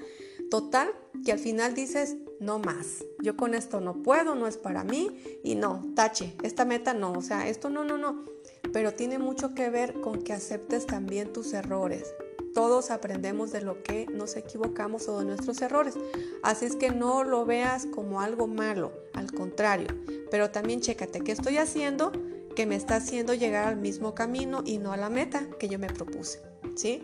total, 0.51 0.89
que 1.25 1.31
al 1.31 1.39
final 1.39 1.74
dices, 1.74 2.15
no 2.39 2.60
más, 2.60 3.03
yo 3.24 3.36
con 3.36 3.55
esto 3.55 3.81
no 3.81 4.03
puedo, 4.03 4.36
no 4.36 4.48
es 4.48 4.57
para 4.57 4.84
mí 4.84 5.39
y 5.43 5.55
no, 5.55 5.91
tache, 5.95 6.36
esta 6.43 6.65
meta 6.65 6.93
no, 6.93 7.13
o 7.13 7.22
sea, 7.22 7.48
esto 7.48 7.69
no, 7.69 7.84
no, 7.84 7.98
no, 7.98 8.25
pero 8.74 8.93
tiene 8.93 9.17
mucho 9.17 9.55
que 9.55 9.72
ver 9.72 10.00
con 10.01 10.22
que 10.22 10.34
aceptes 10.34 10.86
también 10.86 11.34
tus 11.34 11.53
errores, 11.53 12.13
todos 12.55 12.89
aprendemos 12.89 13.51
de 13.51 13.62
lo 13.62 13.83
que 13.83 14.07
nos 14.07 14.38
equivocamos 14.38 15.09
o 15.09 15.19
de 15.19 15.25
nuestros 15.25 15.62
errores. 15.62 15.95
Así 16.41 16.65
es 16.65 16.77
que 16.77 16.89
no 16.89 17.25
lo 17.25 17.45
veas 17.45 17.85
como 17.85 18.21
algo 18.21 18.47
malo, 18.47 18.93
al 19.13 19.33
contrario. 19.33 19.89
Pero 20.31 20.50
también 20.50 20.79
chécate 20.79 21.19
qué 21.19 21.33
estoy 21.33 21.57
haciendo 21.57 22.13
que 22.56 22.65
me 22.65 22.77
está 22.77 22.95
haciendo 22.95 23.34
llegar 23.34 23.67
al 23.67 23.75
mismo 23.75 24.15
camino 24.15 24.63
y 24.65 24.77
no 24.77 24.93
a 24.93 24.97
la 24.97 25.10
meta 25.10 25.45
que 25.60 25.67
yo 25.67 25.77
me 25.77 25.88
propuse. 25.88 26.41
¿Sí? 26.77 27.03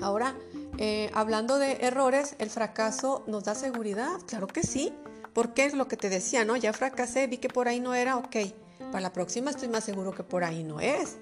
Ahora, 0.00 0.34
eh, 0.78 1.10
hablando 1.12 1.58
de 1.58 1.72
errores, 1.82 2.34
¿el 2.38 2.48
fracaso 2.48 3.24
nos 3.26 3.44
da 3.44 3.54
seguridad? 3.54 4.18
Claro 4.26 4.46
que 4.46 4.62
sí. 4.62 4.94
Porque 5.34 5.66
es 5.66 5.74
lo 5.74 5.86
que 5.86 5.98
te 5.98 6.08
decía, 6.08 6.46
¿no? 6.46 6.56
Ya 6.56 6.72
fracasé, 6.72 7.26
vi 7.26 7.36
que 7.36 7.50
por 7.50 7.68
ahí 7.68 7.78
no 7.78 7.94
era, 7.94 8.16
ok. 8.16 8.36
Para 8.90 9.02
la 9.02 9.12
próxima 9.12 9.50
estoy 9.50 9.68
más 9.68 9.84
seguro 9.84 10.12
que 10.12 10.24
por 10.24 10.44
ahí 10.44 10.64
no 10.64 10.80
es. 10.80 11.18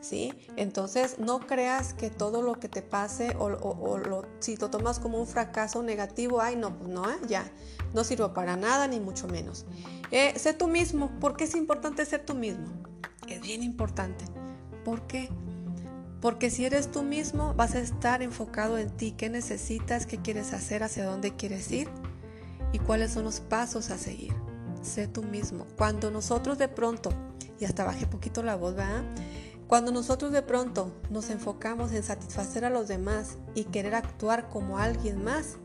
¿Sí? 0.00 0.32
Entonces 0.56 1.18
no 1.18 1.40
creas 1.40 1.94
que 1.94 2.10
todo 2.10 2.42
lo 2.42 2.58
que 2.58 2.68
te 2.68 2.82
pase 2.82 3.36
o, 3.38 3.48
lo, 3.48 4.26
si 4.40 4.56
lo 4.56 4.70
tomas 4.70 4.98
como 4.98 5.18
un 5.18 5.26
fracaso 5.26 5.82
negativo, 5.82 6.40
ay 6.40 6.56
no, 6.56 6.76
pues 6.76 6.90
no, 6.90 7.08
¿eh? 7.10 7.16
ya, 7.28 7.50
no 7.94 8.04
sirvo 8.04 8.32
para 8.32 8.56
nada 8.56 8.88
ni 8.88 9.00
mucho 9.00 9.28
menos. 9.28 9.66
Eh, 10.10 10.38
sé 10.38 10.54
tú 10.54 10.68
mismo, 10.68 11.10
¿por 11.20 11.36
qué 11.36 11.44
es 11.44 11.54
importante 11.54 12.04
ser 12.04 12.24
tú 12.24 12.34
mismo? 12.34 12.66
Es 13.28 13.40
bien 13.40 13.62
importante. 13.62 14.24
¿Por 14.84 15.06
qué? 15.06 15.28
Porque 16.20 16.50
si 16.50 16.64
eres 16.64 16.90
tú 16.90 17.02
mismo 17.02 17.54
vas 17.54 17.74
a 17.74 17.80
estar 17.80 18.22
enfocado 18.22 18.76
en 18.76 18.90
ti, 18.90 19.12
qué 19.12 19.30
necesitas, 19.30 20.06
qué 20.06 20.18
quieres 20.18 20.52
hacer, 20.52 20.82
hacia 20.82 21.06
dónde 21.06 21.34
quieres 21.34 21.70
ir 21.70 21.88
y 22.72 22.78
cuáles 22.78 23.12
son 23.12 23.24
los 23.24 23.40
pasos 23.40 23.90
a 23.90 23.98
seguir. 23.98 24.34
Sé 24.82 25.08
tú 25.08 25.22
mismo. 25.22 25.66
Cuando 25.76 26.10
nosotros 26.10 26.58
de 26.58 26.68
pronto, 26.68 27.10
y 27.58 27.64
hasta 27.64 27.84
bajé 27.84 28.06
poquito 28.06 28.42
la 28.42 28.56
voz, 28.56 28.74
¿verdad? 28.74 29.02
Cuando 29.70 29.92
nosotros 29.92 30.32
de 30.32 30.42
pronto 30.42 30.90
nos 31.10 31.30
enfocamos 31.30 31.92
en 31.92 32.02
satisfacer 32.02 32.64
a 32.64 32.70
los 32.70 32.88
demás 32.88 33.38
y 33.54 33.62
querer 33.62 33.94
actuar 33.94 34.48
como 34.48 34.78
alguien 34.78 35.22
más, 35.22 35.58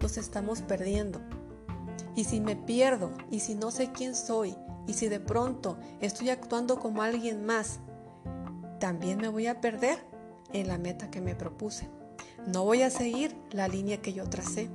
nos 0.00 0.16
estamos 0.16 0.62
perdiendo. 0.62 1.20
Y 2.16 2.24
si 2.24 2.40
me 2.40 2.56
pierdo, 2.56 3.12
y 3.30 3.40
si 3.40 3.54
no 3.54 3.70
sé 3.70 3.92
quién 3.92 4.14
soy, 4.14 4.56
y 4.86 4.94
si 4.94 5.08
de 5.08 5.20
pronto 5.20 5.76
estoy 6.00 6.30
actuando 6.30 6.78
como 6.78 7.02
alguien 7.02 7.44
más, 7.44 7.80
también 8.78 9.18
me 9.18 9.28
voy 9.28 9.46
a 9.46 9.60
perder 9.60 9.98
en 10.54 10.66
la 10.66 10.78
meta 10.78 11.10
que 11.10 11.20
me 11.20 11.34
propuse. 11.34 11.86
No 12.46 12.64
voy 12.64 12.80
a 12.80 12.88
seguir 12.88 13.36
la 13.50 13.68
línea 13.68 14.00
que 14.00 14.14
yo 14.14 14.24
tracé. 14.24 14.70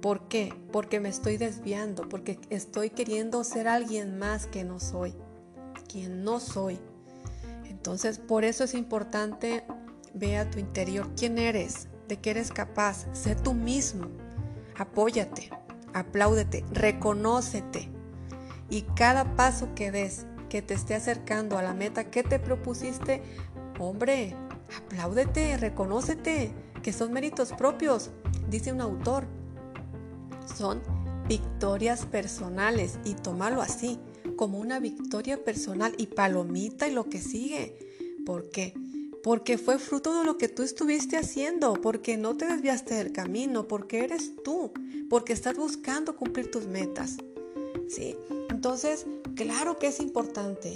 ¿Por 0.00 0.26
qué? 0.26 0.54
Porque 0.72 1.00
me 1.00 1.10
estoy 1.10 1.36
desviando, 1.36 2.08
porque 2.08 2.40
estoy 2.48 2.88
queriendo 2.88 3.44
ser 3.44 3.68
alguien 3.68 4.18
más 4.18 4.46
que 4.46 4.64
no 4.64 4.80
soy, 4.80 5.12
quien 5.86 6.24
no 6.24 6.40
soy. 6.40 6.80
Entonces, 7.86 8.18
por 8.18 8.44
eso 8.44 8.64
es 8.64 8.74
importante 8.74 9.62
ve 10.12 10.38
a 10.38 10.50
tu 10.50 10.58
interior 10.58 11.08
quién 11.16 11.38
eres, 11.38 11.86
de 12.08 12.16
qué 12.16 12.30
eres 12.30 12.50
capaz, 12.50 13.06
sé 13.12 13.36
tú 13.36 13.54
mismo, 13.54 14.08
apóyate, 14.76 15.50
apláudete, 15.94 16.64
reconócete 16.72 17.88
y 18.68 18.82
cada 18.96 19.36
paso 19.36 19.68
que 19.76 19.92
des 19.92 20.26
que 20.48 20.62
te 20.62 20.74
esté 20.74 20.96
acercando 20.96 21.58
a 21.58 21.62
la 21.62 21.74
meta 21.74 22.10
que 22.10 22.24
te 22.24 22.40
propusiste, 22.40 23.22
hombre, 23.78 24.34
apláudete, 24.76 25.56
reconócete, 25.56 26.52
que 26.82 26.92
son 26.92 27.12
méritos 27.12 27.52
propios, 27.52 28.10
dice 28.50 28.72
un 28.72 28.80
autor. 28.80 29.28
Son 30.56 30.82
victorias 31.28 32.04
personales 32.04 32.98
y 33.04 33.14
tómalo 33.14 33.62
así 33.62 34.00
como 34.34 34.58
una 34.58 34.80
victoria 34.80 35.42
personal 35.44 35.94
y 35.98 36.06
palomita 36.06 36.88
y 36.88 36.92
lo 36.92 37.04
que 37.08 37.20
sigue. 37.20 37.76
¿Por 38.24 38.50
qué? 38.50 38.74
Porque 39.22 39.58
fue 39.58 39.78
fruto 39.78 40.18
de 40.18 40.24
lo 40.24 40.38
que 40.38 40.48
tú 40.48 40.62
estuviste 40.62 41.16
haciendo, 41.16 41.74
porque 41.74 42.16
no 42.16 42.36
te 42.36 42.46
desviaste 42.46 42.94
del 42.94 43.12
camino, 43.12 43.68
porque 43.68 44.04
eres 44.04 44.32
tú, 44.44 44.72
porque 45.08 45.32
estás 45.32 45.56
buscando 45.56 46.16
cumplir 46.16 46.50
tus 46.50 46.66
metas. 46.66 47.16
¿Sí? 47.88 48.16
Entonces, 48.50 49.06
claro 49.34 49.78
que 49.78 49.88
es 49.88 50.00
importante. 50.00 50.74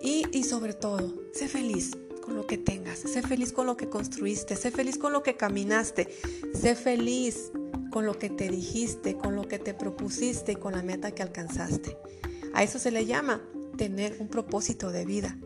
Y, 0.00 0.24
y 0.32 0.44
sobre 0.44 0.74
todo, 0.74 1.14
sé 1.32 1.48
feliz 1.48 1.92
con 2.22 2.36
lo 2.36 2.46
que 2.46 2.58
tengas, 2.58 3.00
sé 3.00 3.22
feliz 3.22 3.52
con 3.52 3.66
lo 3.66 3.76
que 3.76 3.88
construiste, 3.88 4.56
sé 4.56 4.70
feliz 4.70 4.98
con 4.98 5.12
lo 5.12 5.22
que 5.22 5.36
caminaste, 5.36 6.08
sé 6.54 6.74
feliz 6.74 7.50
con 7.90 8.06
lo 8.06 8.18
que 8.18 8.30
te 8.30 8.48
dijiste, 8.48 9.16
con 9.16 9.36
lo 9.36 9.46
que 9.48 9.58
te 9.58 9.74
propusiste 9.74 10.52
y 10.52 10.56
con 10.56 10.72
la 10.72 10.82
meta 10.82 11.12
que 11.12 11.22
alcanzaste. 11.22 11.96
A 12.54 12.62
eso 12.62 12.78
se 12.78 12.90
le 12.90 13.06
llama 13.06 13.40
tener 13.76 14.16
un 14.20 14.28
propósito 14.28 14.90
de 14.90 15.04
vida. 15.04 15.36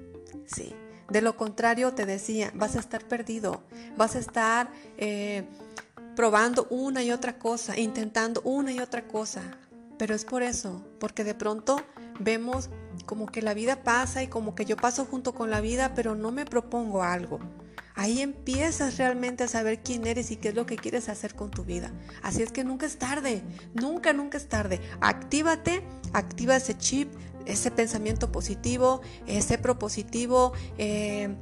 Sí. 0.47 0.75
De 1.11 1.21
lo 1.21 1.37
contrario, 1.37 1.93
te 1.93 2.07
decía, 2.07 2.51
vas 2.55 2.77
a 2.77 2.81
estar 2.81 3.05
perdido, 3.05 3.63
vas 3.97 4.17
a 4.17 4.19
estar 4.19 4.71
eh, 4.97 5.45
probando 6.17 6.67
una 6.71 7.03
y 7.03 7.11
otra 7.11 7.39
cosa, 7.39 7.79
intentando 7.79 8.41
una 8.43 8.73
y 8.73 8.81
otra 8.81 9.07
cosa. 9.07 9.43
Pero 9.99 10.15
es 10.15 10.25
por 10.25 10.43
eso, 10.43 10.85
porque 10.99 11.25
de 11.25 11.35
pronto 11.35 11.81
vemos 12.19 12.71
como 13.07 13.27
que 13.27 13.43
la 13.43 13.55
vida 13.55 13.83
pasa 13.83 14.23
y 14.23 14.29
como 14.29 14.55
que 14.55 14.65
yo 14.65 14.77
paso 14.77 15.05
junto 15.05 15.35
con 15.35 15.51
la 15.51 15.61
vida, 15.61 15.93
pero 15.95 16.15
no 16.15 16.33
me 16.33 16.47
propongo 16.47 17.03
algo. 17.03 17.39
Ahí 17.95 18.21
empiezas 18.21 18.99
realmente 18.99 19.45
a 19.45 19.49
saber 19.49 19.83
quién 19.83 20.07
eres 20.07 20.31
y 20.33 20.37
qué 20.37 20.49
es 20.49 20.55
lo 20.55 20.67
que 20.67 20.77
quieres 20.77 21.09
hacer 21.09 21.35
con 21.35 21.51
tu 21.51 21.65
vida. 21.65 21.93
Así 22.23 22.43
es 22.43 22.51
que 22.51 22.65
nunca 22.65 22.87
es 22.87 22.99
tarde, 22.99 23.43
nunca, 23.73 24.13
nunca 24.13 24.37
es 24.37 24.49
tarde. 24.49 24.81
Actívate, 25.01 25.83
activa 26.13 26.57
ese 26.57 26.77
chip, 26.77 27.13
ese 27.47 27.71
pensamiento 27.71 28.33
positivo, 28.33 29.01
ese 29.27 29.59
propositivo. 29.59 30.53
Eh, 30.77 31.37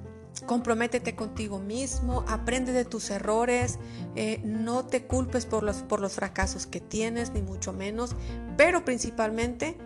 comprométete 0.47 1.15
contigo 1.15 1.59
mismo, 1.59 2.25
aprende 2.27 2.73
de 2.73 2.85
tus 2.85 3.11
errores, 3.11 3.79
eh, 4.17 4.41
no 4.45 4.85
te 4.85 5.07
culpes 5.07 5.47
por 5.47 5.63
los, 5.63 5.77
por 5.83 6.01
los 6.01 6.15
fracasos 6.15 6.67
que 6.67 6.81
tienes, 6.81 7.33
ni 7.33 7.43
mucho 7.43 7.73
menos, 7.73 8.17
pero 8.57 8.85
principalmente 8.85 9.77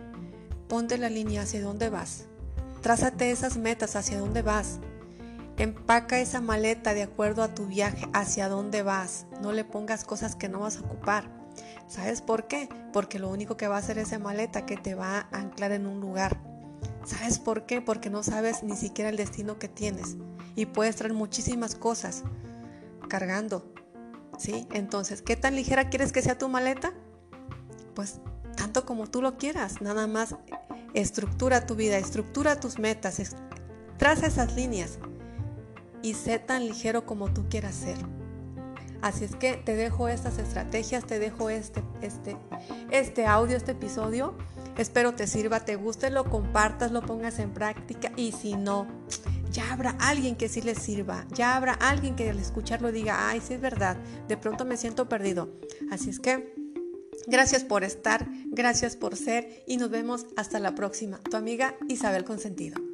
ponte 0.67 0.97
la 0.97 1.09
línea 1.09 1.43
hacia 1.43 1.61
dónde 1.61 1.89
vas. 1.89 2.25
Trázate 2.81 3.31
esas 3.31 3.57
metas 3.57 3.95
hacia 3.95 4.19
dónde 4.19 4.41
vas. 4.41 4.79
Empaca 5.57 6.19
esa 6.19 6.39
maleta 6.39 6.93
de 6.93 7.01
acuerdo 7.01 7.41
a 7.41 7.55
tu 7.55 7.65
viaje, 7.65 8.07
hacia 8.13 8.47
dónde 8.47 8.83
vas. 8.83 9.25
No 9.41 9.51
le 9.51 9.65
pongas 9.65 10.03
cosas 10.03 10.35
que 10.35 10.49
no 10.49 10.59
vas 10.59 10.77
a 10.77 10.81
ocupar. 10.81 11.31
¿Sabes 11.87 12.21
por 12.21 12.47
qué? 12.47 12.69
Porque 12.93 13.17
lo 13.17 13.29
único 13.29 13.57
que 13.57 13.67
va 13.67 13.75
a 13.75 13.79
hacer 13.79 13.97
esa 13.97 14.19
maleta 14.19 14.67
que 14.67 14.77
te 14.77 14.93
va 14.93 15.27
a 15.31 15.37
anclar 15.39 15.71
en 15.71 15.87
un 15.87 15.99
lugar. 15.99 16.39
¿Sabes 17.05 17.39
por 17.39 17.65
qué? 17.65 17.81
Porque 17.81 18.11
no 18.11 18.21
sabes 18.21 18.61
ni 18.61 18.75
siquiera 18.75 19.09
el 19.09 19.17
destino 19.17 19.57
que 19.57 19.67
tienes 19.67 20.17
y 20.55 20.67
puedes 20.67 20.95
traer 20.95 21.13
muchísimas 21.13 21.73
cosas 21.73 22.23
cargando. 23.09 23.73
¿Sí? 24.37 24.67
Entonces, 24.71 25.23
¿qué 25.23 25.35
tan 25.35 25.55
ligera 25.55 25.89
quieres 25.89 26.11
que 26.11 26.21
sea 26.21 26.37
tu 26.37 26.49
maleta? 26.49 26.93
Pues 27.95 28.19
tanto 28.55 28.85
como 28.85 29.07
tú 29.07 29.23
lo 29.23 29.37
quieras, 29.37 29.81
nada 29.81 30.05
más 30.05 30.35
estructura 30.93 31.65
tu 31.65 31.75
vida, 31.75 31.97
estructura 31.97 32.59
tus 32.59 32.77
metas, 32.77 33.35
traza 33.97 34.27
esas 34.27 34.53
líneas 34.55 34.99
y 36.07 36.13
sé 36.13 36.39
tan 36.39 36.65
ligero 36.65 37.05
como 37.05 37.33
tú 37.33 37.49
quieras 37.49 37.75
ser. 37.75 37.97
Así 39.01 39.25
es 39.25 39.35
que 39.35 39.57
te 39.57 39.75
dejo 39.75 40.07
estas 40.07 40.37
estrategias, 40.37 41.05
te 41.05 41.19
dejo 41.19 41.49
este, 41.49 41.83
este, 42.01 42.37
este 42.91 43.25
audio, 43.25 43.57
este 43.57 43.73
episodio. 43.73 44.37
Espero 44.77 45.15
te 45.15 45.27
sirva, 45.27 45.65
te 45.65 45.75
guste, 45.75 46.09
lo 46.09 46.23
compartas, 46.29 46.93
lo 46.93 47.01
pongas 47.01 47.39
en 47.39 47.53
práctica 47.53 48.13
y 48.15 48.31
si 48.31 48.55
no, 48.55 48.87
ya 49.51 49.73
habrá 49.73 49.97
alguien 49.99 50.37
que 50.37 50.47
sí 50.47 50.61
les 50.61 50.77
sirva, 50.77 51.25
ya 51.33 51.57
habrá 51.57 51.73
alguien 51.73 52.15
que 52.15 52.29
al 52.29 52.39
escucharlo 52.39 52.93
diga, 52.93 53.27
ay, 53.27 53.41
sí 53.45 53.55
es 53.55 53.61
verdad, 53.61 53.97
de 54.29 54.37
pronto 54.37 54.63
me 54.63 54.77
siento 54.77 55.09
perdido. 55.09 55.49
Así 55.91 56.09
es 56.09 56.21
que 56.21 56.55
gracias 57.27 57.65
por 57.65 57.83
estar, 57.83 58.29
gracias 58.45 58.95
por 58.95 59.17
ser 59.17 59.63
y 59.67 59.75
nos 59.75 59.89
vemos 59.89 60.25
hasta 60.37 60.59
la 60.59 60.73
próxima. 60.73 61.19
Tu 61.19 61.35
amiga 61.35 61.75
Isabel 61.89 62.23
Consentido. 62.23 62.86